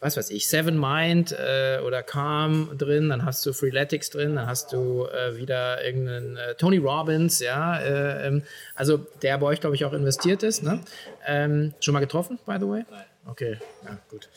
[0.00, 4.46] was weiß ich, Seven Mind äh, oder Calm drin, dann hast du Freeletics drin, dann
[4.46, 8.42] hast du äh, wieder irgendeinen äh, Tony Robbins, ja, äh, ähm,
[8.74, 10.80] also der bei euch, glaube ich, auch investiert ist, ne?
[11.26, 12.84] Ähm, schon mal getroffen, by the way?
[12.90, 13.04] Nein.
[13.28, 14.28] Okay, ja, gut.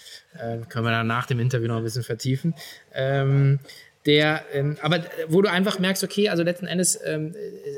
[0.41, 2.56] Ähm, können wir dann nach dem Interview noch ein bisschen vertiefen.
[2.91, 3.60] Ähm,
[4.06, 7.36] der, ähm, aber wo du einfach merkst, okay, also letzten Endes ähm,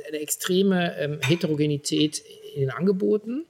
[0.08, 2.22] eine extreme ähm, Heterogenität
[2.54, 3.46] in den Angeboten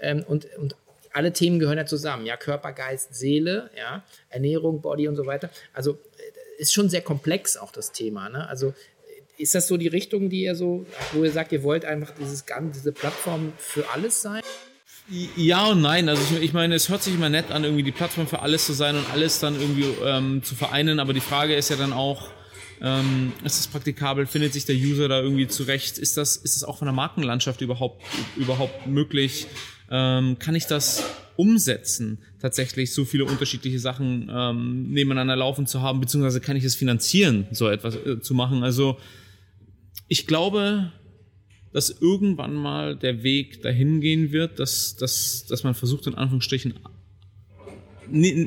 [0.00, 0.76] ähm, und, und
[1.12, 5.50] alle Themen gehören ja zusammen, ja, Körper, Geist, Seele, ja, Ernährung, Body und so weiter.
[5.72, 8.48] Also äh, ist schon sehr komplex auch das Thema, ne?
[8.48, 8.74] Also
[9.38, 12.44] ist das so die Richtung, die ihr so, wo ihr sagt, ihr wollt einfach dieses
[12.74, 14.42] diese Plattform für alles sein?
[15.36, 16.08] Ja und nein.
[16.08, 18.66] Also ich, ich, meine, es hört sich immer nett an, irgendwie die Plattform für alles
[18.66, 21.00] zu sein und alles dann irgendwie ähm, zu vereinen.
[21.00, 22.28] Aber die Frage ist ja dann auch,
[22.80, 24.26] ähm, ist es praktikabel?
[24.26, 25.98] Findet sich der User da irgendwie zurecht?
[25.98, 28.02] Ist das, ist das auch von der Markenlandschaft überhaupt,
[28.36, 29.48] überhaupt möglich?
[29.90, 31.04] Ähm, kann ich das
[31.34, 36.00] umsetzen, tatsächlich so viele unterschiedliche Sachen ähm, nebeneinander laufen zu haben?
[36.00, 38.62] Beziehungsweise kann ich es finanzieren, so etwas äh, zu machen?
[38.62, 38.98] Also
[40.06, 40.92] ich glaube,
[41.72, 46.74] dass irgendwann mal der Weg dahin gehen wird, dass, dass, dass man versucht, in Anführungsstrichen,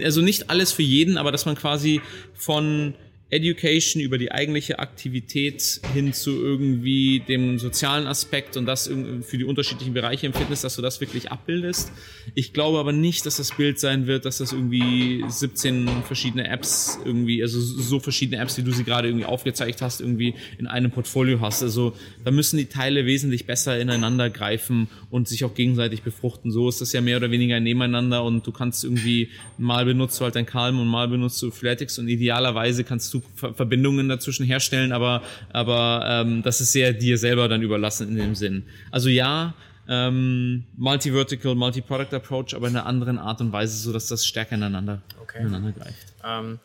[0.03, 2.01] also nicht alles für jeden, aber dass man quasi
[2.33, 2.95] von
[3.33, 8.87] Education über die eigentliche Aktivität hin zu irgendwie dem sozialen Aspekt und das
[9.21, 11.91] für die unterschiedlichen Bereiche im Fitness, dass du das wirklich abbildest.
[12.35, 16.99] Ich glaube aber nicht, dass das Bild sein wird, dass das irgendwie 17 verschiedene Apps
[17.03, 20.91] irgendwie, also so verschiedene Apps, wie du sie gerade irgendwie aufgezeigt hast, irgendwie in einem
[20.91, 21.63] Portfolio hast.
[21.63, 26.51] Also da müssen die Teile wesentlich besser ineinander greifen und sich auch gegenseitig befruchten.
[26.51, 30.25] So ist das ja mehr oder weniger nebeneinander und du kannst irgendwie mal benutzt du
[30.25, 34.91] halt dein Calm und mal benutzt du Athletics und idealerweise kannst du Verbindungen dazwischen herstellen,
[34.91, 35.21] aber,
[35.51, 38.63] aber ähm, das ist sehr dir selber dann überlassen in dem Sinn.
[38.91, 39.53] Also ja,
[39.87, 44.55] ähm, Multi-Vertical, Multi-Product Approach, aber in einer anderen Art und Weise, so dass das stärker
[44.55, 45.39] ineinander, okay.
[45.41, 46.13] ineinander greift.
[46.23, 46.59] Ähm,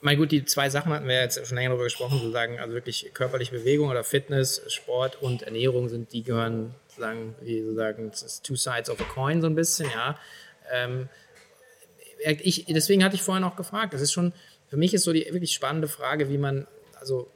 [0.00, 3.10] mein gut, die zwei Sachen hatten wir jetzt schon länger darüber gesprochen, sozusagen, also wirklich
[3.14, 8.10] körperliche Bewegung oder Fitness, Sport und Ernährung sind, die gehören sozusagen, wie sozusagen,
[8.42, 10.18] two sides of a coin so ein bisschen, ja.
[10.72, 11.08] Ähm,
[12.24, 14.32] ich, deswegen hatte ich vorhin auch gefragt, das ist schon,
[14.68, 16.66] für mich ist so die wirklich spannende Frage, wie man,
[16.98, 17.28] also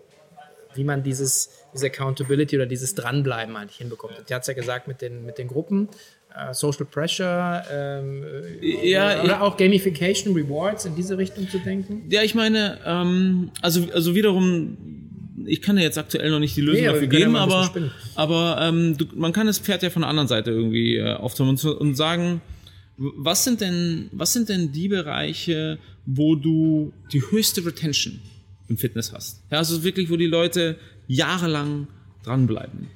[0.74, 4.14] wie man dieses, diese Accountability oder dieses Dranbleiben eigentlich hinbekommt.
[4.28, 5.88] Du hast ja gesagt mit den, mit den Gruppen,
[6.34, 8.24] uh, Social Pressure ähm,
[8.60, 12.04] ja, oder auch Gamification, Rewards in diese Richtung zu denken?
[12.10, 14.76] Ja, ich meine, ähm, also, also wiederum,
[15.46, 17.70] ich kann ja jetzt aktuell noch nicht die Lösung nee, dafür geben, ja aber,
[18.14, 21.48] aber ähm, du, man kann das Pferd ja von der anderen Seite irgendwie äh, auftun
[21.48, 22.40] und, und sagen,
[22.98, 28.20] was sind denn, was sind denn die Bereiche, wo du die höchste Retention
[28.68, 29.42] im Fitness hast?
[29.50, 31.88] Ja, also wirklich, wo die Leute jahrelang
[32.24, 32.88] dranbleiben.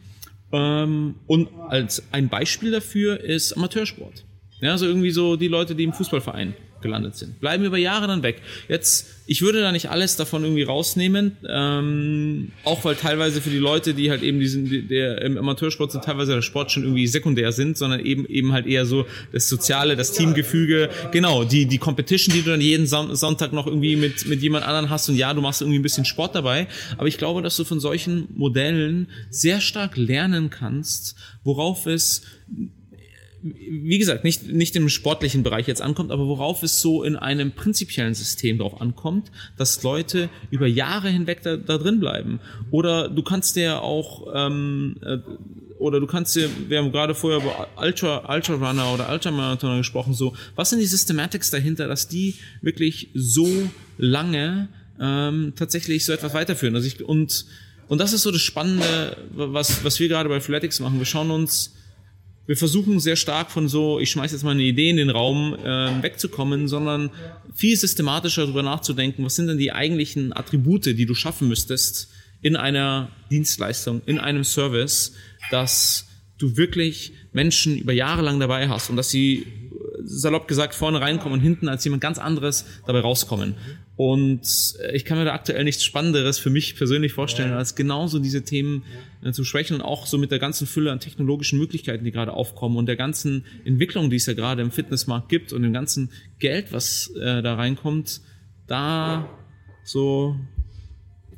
[0.53, 4.24] Ähm, und als ein Beispiel dafür ist Amateursport.
[4.61, 7.41] Ja, also irgendwie so die Leute, die im Fußballverein gelandet sind.
[7.41, 8.43] Bleiben über Jahre dann weg.
[8.68, 13.59] Jetzt, ich würde da nicht alles davon irgendwie rausnehmen, ähm, auch weil teilweise für die
[13.59, 17.53] Leute, die halt eben diesen, der im Amateursport sind, teilweise der Sport schon irgendwie sekundär
[17.53, 22.35] sind, sondern eben eben halt eher so das Soziale, das Teamgefüge, genau, die, die Competition,
[22.35, 25.41] die du dann jeden Sonntag noch irgendwie mit, mit jemand anderen hast und ja, du
[25.41, 26.66] machst irgendwie ein bisschen Sport dabei,
[26.97, 32.22] aber ich glaube, dass du von solchen Modellen sehr stark lernen kannst, worauf es
[33.43, 37.53] wie gesagt, nicht, nicht im sportlichen Bereich jetzt ankommt, aber worauf es so in einem
[37.53, 42.41] prinzipiellen System drauf ankommt, dass Leute über Jahre hinweg da, da drin bleiben.
[42.70, 45.18] Oder du kannst dir auch, ähm, äh,
[45.78, 50.12] oder du kannst dir, wir haben gerade vorher über Ultra, Ultra Runner oder Ultramarathoner gesprochen,
[50.12, 53.49] so, was sind die Systematics dahinter, dass die wirklich so
[53.97, 54.68] lange
[55.01, 56.74] ähm, tatsächlich so etwas weiterführen?
[56.74, 57.47] Also ich, und,
[57.88, 60.99] und das ist so das Spannende, was, was wir gerade bei Athletics machen.
[60.99, 61.74] Wir schauen uns
[62.47, 65.55] wir versuchen sehr stark von so, ich schmeiß jetzt mal eine Idee in den Raum,
[65.55, 67.11] äh, wegzukommen, sondern
[67.55, 72.09] viel systematischer darüber nachzudenken, was sind denn die eigentlichen Attribute, die du schaffen müsstest
[72.43, 75.12] in einer Dienstleistung, in einem Service,
[75.51, 76.07] dass
[76.38, 79.47] du wirklich Menschen über Jahre lang dabei hast und dass sie
[80.05, 83.55] salopp gesagt vorne reinkommen und hinten als jemand ganz anderes dabei rauskommen.
[83.96, 88.18] Und äh, ich kann mir da aktuell nichts Spannenderes für mich persönlich vorstellen, als genauso
[88.18, 88.82] diese Themen.
[89.22, 92.32] Äh, zu sprechen und auch so mit der ganzen Fülle an technologischen Möglichkeiten, die gerade
[92.32, 96.11] aufkommen und der ganzen Entwicklung, die es ja gerade im Fitnessmarkt gibt und dem ganzen
[96.38, 98.22] Geld, was äh, da reinkommt,
[98.66, 99.28] da
[99.84, 100.36] so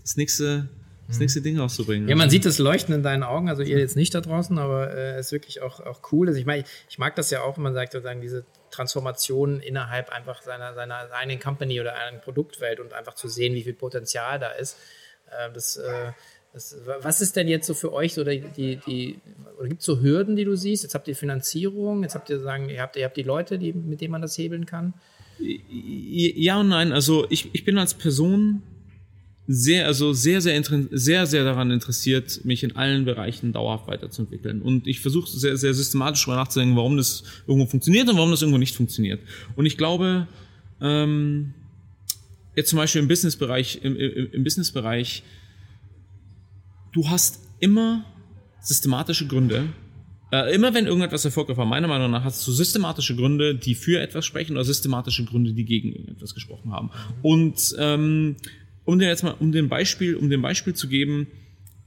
[0.00, 0.68] das nächste
[1.08, 2.08] das nächste Ding rauszubringen.
[2.08, 4.90] Ja, man sieht das Leuchten in deinen Augen, also ihr jetzt nicht da draußen, aber
[4.90, 6.28] es äh, ist wirklich auch, auch cool.
[6.28, 10.10] Also ich meine, ich mag das ja auch, wenn man sagt, sozusagen diese Transformation innerhalb
[10.10, 14.38] einfach seiner, seiner eigenen Company oder einer Produktwelt und einfach zu sehen, wie viel Potenzial
[14.38, 14.78] da ist.
[15.26, 16.12] Äh, das, äh,
[16.52, 19.20] das, was ist denn jetzt so für euch so die, die, die
[19.58, 20.82] oder gibt es so Hürden, die du siehst?
[20.82, 23.72] Jetzt habt ihr Finanzierung, jetzt habt ihr sagen, ihr habt, ihr habt die Leute, die,
[23.72, 24.94] mit denen man das hebeln kann.
[25.38, 26.92] Ja und nein.
[26.92, 28.62] Also ich, ich bin als Person
[29.46, 34.62] sehr, also sehr, sehr, sehr, sehr daran interessiert, mich in allen Bereichen dauerhaft weiterzuentwickeln.
[34.62, 38.42] Und ich versuche sehr, sehr systematisch darüber nachzudenken, warum das irgendwo funktioniert und warum das
[38.42, 39.20] irgendwo nicht funktioniert.
[39.56, 40.28] Und ich glaube,
[40.80, 41.54] ähm,
[42.54, 45.24] jetzt zum Beispiel im Businessbereich, im, im, im Businessbereich,
[46.92, 48.04] du hast immer
[48.60, 49.70] systematische Gründe,
[50.30, 54.00] äh, immer wenn irgendetwas erfolgreich war, meiner Meinung nach, hast du systematische Gründe, die für
[54.00, 56.90] etwas sprechen oder systematische Gründe, die gegen irgendetwas gesprochen haben.
[57.22, 58.36] Und ähm,
[58.84, 61.26] um dir jetzt mal, um dem Beispiel, um dem Beispiel zu geben,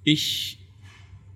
[0.03, 0.59] ich,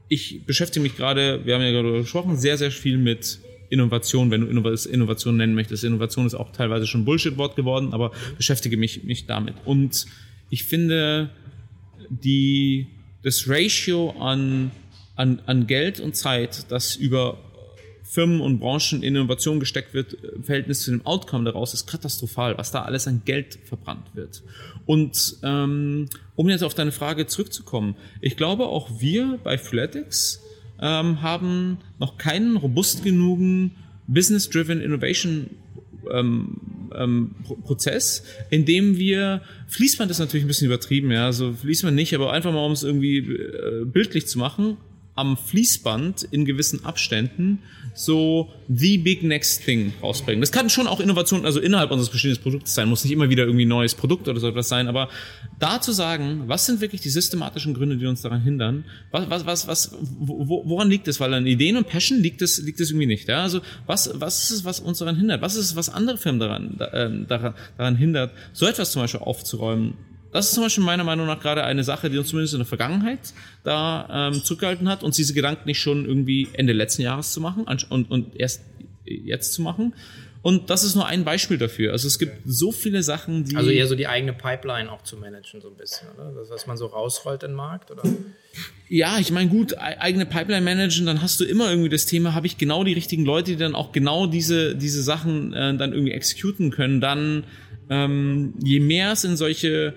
[0.08, 3.40] ich beschäftige mich gerade, wir haben ja gerade gesprochen, sehr, sehr viel mit
[3.70, 5.84] Innovation, wenn du Innovation nennen möchtest.
[5.84, 9.56] Innovation ist auch teilweise schon Bullshit-Wort geworden, aber beschäftige mich, mich damit.
[9.66, 10.06] Und
[10.50, 11.30] ich finde,
[12.10, 12.88] die,
[13.24, 14.72] das Ratio an,
[15.16, 17.38] an, an Geld und Zeit, das über
[18.10, 22.58] Firmen und Branchen in Innovation gesteckt wird, im Verhältnis zu dem Outcome daraus, ist katastrophal,
[22.58, 24.42] was da alles an Geld verbrannt wird.
[24.88, 30.42] Und ähm, um jetzt auf deine Frage zurückzukommen, ich glaube auch wir bei Freeletics
[30.82, 33.76] ähm, haben noch keinen robust genugen
[34.08, 35.52] Business-Driven Innovation
[36.12, 36.58] ähm,
[36.96, 42.16] ähm, Prozess, in dem wir, Fließband ist natürlich ein bisschen übertrieben, ja, also Fließband nicht,
[42.16, 44.78] aber einfach mal, um es irgendwie äh, bildlich zu machen,
[45.20, 47.60] am Fließband in gewissen Abständen
[47.94, 50.40] so the big next thing rausbringen.
[50.40, 53.44] Das kann schon auch Innovation, also innerhalb unseres bestehenden Produktes sein, muss nicht immer wieder
[53.44, 55.10] irgendwie ein neues Produkt oder so etwas sein, aber
[55.60, 58.86] da zu sagen, was sind wirklich die systematischen Gründe, die uns daran hindern?
[59.12, 61.20] Was, was, was, was, woran liegt es?
[61.20, 63.28] Weil an Ideen und Passion liegt es, liegt es irgendwie nicht.
[63.28, 63.44] Ja?
[63.44, 65.42] Also was, was ist es, was uns daran hindert?
[65.42, 69.20] Was ist es, was andere Firmen daran, äh, daran, daran hindert, so etwas zum Beispiel
[69.20, 69.96] aufzuräumen?
[70.32, 72.68] Das ist zum Beispiel meiner Meinung nach gerade eine Sache, die uns zumindest in der
[72.68, 77.42] Vergangenheit da ähm, zurückgehalten hat, uns diese Gedanken nicht schon irgendwie Ende letzten Jahres zu
[77.42, 78.62] machen und, und erst
[79.06, 79.94] jetzt zu machen.
[80.42, 81.92] Und das ist nur ein Beispiel dafür.
[81.92, 83.58] Also es gibt so viele Sachen, die.
[83.58, 86.32] Also eher so die eigene Pipeline auch zu managen, so ein bisschen, oder?
[86.32, 88.04] Das, was man so rausrollt in den Markt, oder?
[88.88, 92.48] Ja, ich meine, gut, eigene Pipeline managen, dann hast du immer irgendwie das Thema, habe
[92.48, 96.14] ich genau die richtigen Leute, die dann auch genau diese, diese Sachen äh, dann irgendwie
[96.14, 97.02] exekuten können.
[97.02, 97.44] Dann,
[97.90, 99.94] ähm, je mehr es in solche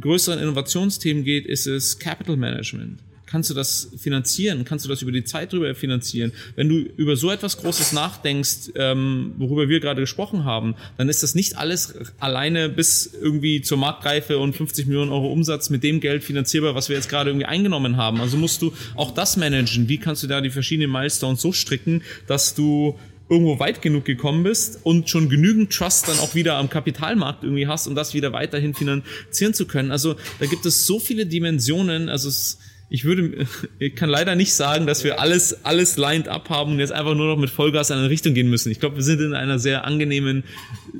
[0.00, 3.00] größeren Innovationsthemen geht, ist es Capital Management.
[3.28, 4.64] Kannst du das finanzieren?
[4.64, 6.32] Kannst du das über die Zeit drüber finanzieren?
[6.56, 11.22] Wenn du über so etwas Großes nachdenkst, ähm, worüber wir gerade gesprochen haben, dann ist
[11.22, 16.00] das nicht alles alleine bis irgendwie zur Marktreife und 50 Millionen Euro Umsatz mit dem
[16.00, 18.20] Geld finanzierbar, was wir jetzt gerade irgendwie eingenommen haben.
[18.22, 19.88] Also musst du auch das managen.
[19.90, 22.98] Wie kannst du da die verschiedenen Milestones so stricken, dass du
[23.28, 27.66] irgendwo weit genug gekommen bist und schon genügend Trust dann auch wieder am Kapitalmarkt irgendwie
[27.66, 29.90] hast, um das wieder weiterhin finanzieren zu können.
[29.90, 32.08] Also da gibt es so viele Dimensionen.
[32.08, 32.58] Also es,
[32.88, 33.46] ich würde,
[33.78, 37.14] ich kann leider nicht sagen, dass wir alles, alles lined up haben und jetzt einfach
[37.14, 38.72] nur noch mit Vollgas in eine Richtung gehen müssen.
[38.72, 40.44] Ich glaube, wir sind in einer sehr angenehmen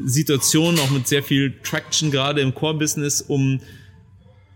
[0.05, 3.61] Situation, auch mit sehr viel Traction gerade im Core-Business, um,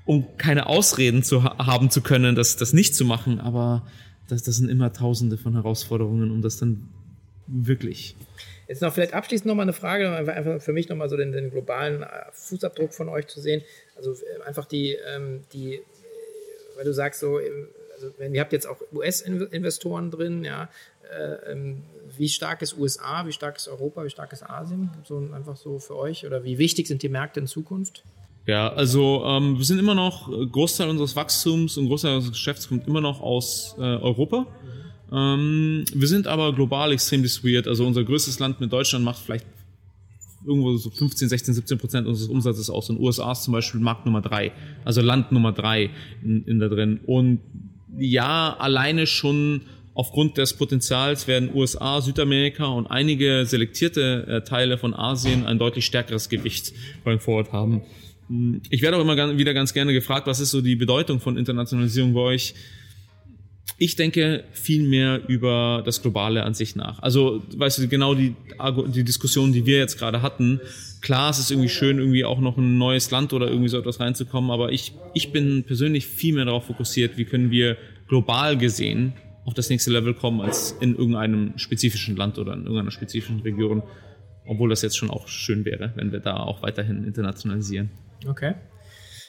[0.05, 3.41] um keine Ausreden zu ha haben zu können, das, das nicht zu machen.
[3.41, 3.87] Aber
[4.29, 6.89] das, das sind immer tausende von Herausforderungen, um das dann
[7.55, 8.16] Wirklich.
[8.66, 12.03] Jetzt noch vielleicht abschließend nochmal eine Frage, einfach für mich nochmal so den, den, globalen
[12.03, 13.62] äh, Fußabdruck von euch zu sehen.
[13.96, 15.82] Also äh, einfach die, ähm, die
[16.76, 17.38] weil du sagst so,
[17.94, 20.70] also ihr habt jetzt auch US-Investoren drin, ja,
[21.12, 21.82] äh, ähm,
[22.16, 24.90] wie stark ist USA, wie stark ist Europa, wie stark ist Asien?
[25.05, 28.05] So einfach so für euch oder wie wichtig sind die Märkte in Zukunft?
[28.46, 32.86] Ja, also ähm, wir sind immer noch, Großteil unseres Wachstums und Großteil unseres Geschäfts kommt
[32.88, 34.40] immer noch aus äh, Europa.
[34.40, 34.91] Mhm.
[35.13, 37.69] Ähm, wir sind aber global extrem weird.
[37.69, 39.47] Also unser größtes Land mit Deutschland macht vielleicht
[40.45, 42.87] irgendwo so 15, 16, 17 Prozent unseres Umsatzes aus.
[42.87, 44.53] Den USA ist zum Beispiel Markt Nummer drei,
[44.85, 45.91] also Land Nummer drei
[46.23, 47.01] in, in da drin.
[47.07, 47.41] Und
[47.99, 49.63] ja, alleine schon
[49.95, 55.85] aufgrund des Potenzials werden USA, Südamerika und einige selektierte äh, Teile von Asien ein deutlich
[55.85, 56.73] stärkeres Gewicht
[57.05, 57.83] beim Forward haben.
[58.71, 62.15] Ich werde auch immer wieder ganz gerne gefragt, was ist so die Bedeutung von Internationalisierung
[62.15, 62.55] bei euch?
[63.79, 67.03] Ich denke viel mehr über das Globale an sich nach.
[67.03, 68.35] Also, weißt du, genau die,
[68.95, 70.61] die Diskussion, die wir jetzt gerade hatten.
[71.01, 73.99] Klar, es ist irgendwie schön, irgendwie auch noch ein neues Land oder irgendwie so etwas
[73.99, 79.14] reinzukommen, aber ich, ich bin persönlich viel mehr darauf fokussiert, wie können wir global gesehen
[79.45, 83.83] auf das nächste Level kommen, als in irgendeinem spezifischen Land oder in irgendeiner spezifischen Region.
[84.47, 87.91] Obwohl das jetzt schon auch schön wäre, wenn wir da auch weiterhin internationalisieren.
[88.27, 88.55] Okay.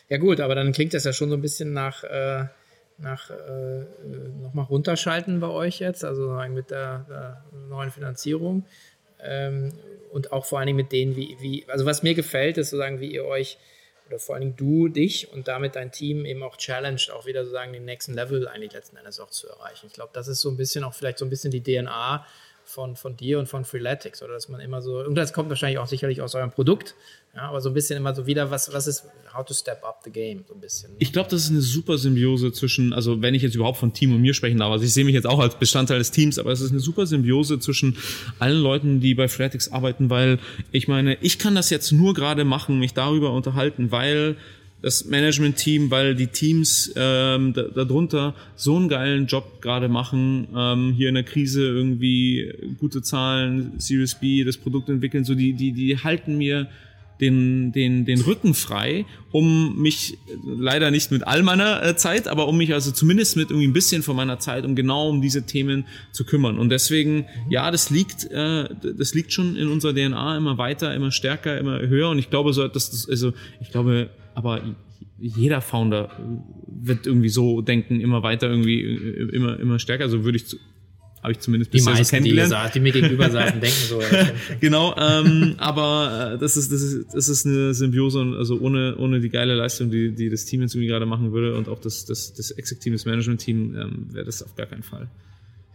[0.10, 2.46] Ja gut, aber dann klingt das ja schon so ein bisschen nach, äh,
[3.04, 3.86] nach äh,
[4.42, 8.66] nochmal runterschalten bei euch jetzt, also mit der, der neuen Finanzierung.
[9.20, 9.74] Ähm,
[10.12, 13.00] und auch vor allen Dingen mit denen, wie, wie, also was mir gefällt, ist sozusagen,
[13.00, 13.58] wie ihr euch,
[14.08, 17.44] oder vor allen Dingen du, dich und damit dein Team eben auch challenged, auch wieder
[17.44, 19.88] sozusagen den nächsten Level eigentlich letzten Endes auch zu erreichen.
[19.88, 22.26] Ich glaube, das ist so ein bisschen auch vielleicht so ein bisschen die DNA
[22.74, 25.78] von, von dir und von Freeletics oder dass man immer so, und das kommt wahrscheinlich
[25.78, 26.96] auch sicherlich aus eurem Produkt,
[27.36, 30.02] ja, aber so ein bisschen immer so wieder, was, was ist, how to step up
[30.04, 30.92] the game, so ein bisschen.
[30.98, 34.14] Ich glaube, das ist eine super Symbiose zwischen, also wenn ich jetzt überhaupt von Team
[34.14, 36.52] und mir sprechen darf, also ich sehe mich jetzt auch als Bestandteil des Teams, aber
[36.52, 37.98] es ist eine super Symbiose zwischen
[38.40, 40.40] allen Leuten, die bei Freeletics arbeiten, weil
[40.72, 44.36] ich meine, ich kann das jetzt nur gerade machen, mich darüber unterhalten, weil
[44.84, 51.08] das Management-Team, weil die Teams ähm, darunter so einen geilen Job gerade machen, ähm, hier
[51.08, 55.98] in der Krise irgendwie gute Zahlen, Series B, das Produkt entwickeln, so die, die, die
[55.98, 56.68] halten mir
[57.22, 62.50] den, den, den Rücken frei, um mich leider nicht mit all meiner äh, Zeit, aber
[62.50, 65.46] um mich also zumindest mit irgendwie ein bisschen von meiner Zeit, um genau um diese
[65.46, 66.60] Themen zu kümmern.
[66.60, 68.68] Und deswegen, ja, das liegt, äh,
[68.98, 72.10] das liegt schon in unserer DNA immer weiter, immer stärker, immer höher.
[72.10, 73.32] Und ich glaube, so, dass das, also
[73.62, 74.62] ich glaube, aber
[75.20, 76.10] jeder Founder
[76.68, 80.10] wird irgendwie so denken, immer weiter, irgendwie immer, immer stärker.
[80.10, 80.58] So würde ich zu,
[81.22, 82.54] habe ich zumindest die meisten, so kennengelernt.
[82.70, 84.02] Die, die mir gegenüber saßen, denken so.
[84.60, 88.98] genau, ähm, aber äh, das ist das ist das ist eine Symbiose und also ohne
[88.98, 91.80] ohne die geile Leistung, die die das Team jetzt irgendwie gerade machen würde und auch
[91.80, 95.10] das das das das Management-Team, ähm, wäre das auf gar keinen Fall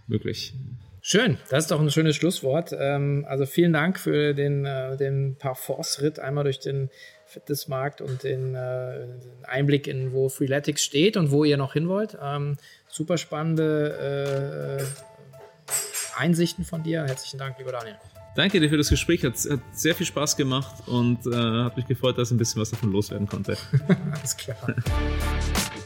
[0.07, 0.53] möglich.
[1.01, 2.75] Schön, das ist doch ein schönes Schlusswort.
[2.79, 6.91] Ähm, also vielen Dank für den, äh, den Parforce-Ritt einmal durch den
[7.29, 11.89] Fitnessmarkt und den, äh, den, Einblick in, wo Freeletics steht und wo ihr noch hin
[11.89, 12.16] wollt.
[12.20, 12.57] Ähm,
[12.89, 17.05] super spannende äh, Einsichten von dir.
[17.05, 17.97] Herzlichen Dank, lieber Daniel.
[18.35, 19.24] Danke dir für das Gespräch.
[19.24, 22.70] Hat, hat sehr viel Spaß gemacht und äh, hat mich gefreut, dass ein bisschen was
[22.70, 23.57] davon loswerden konnte.
[24.12, 24.57] Alles klar.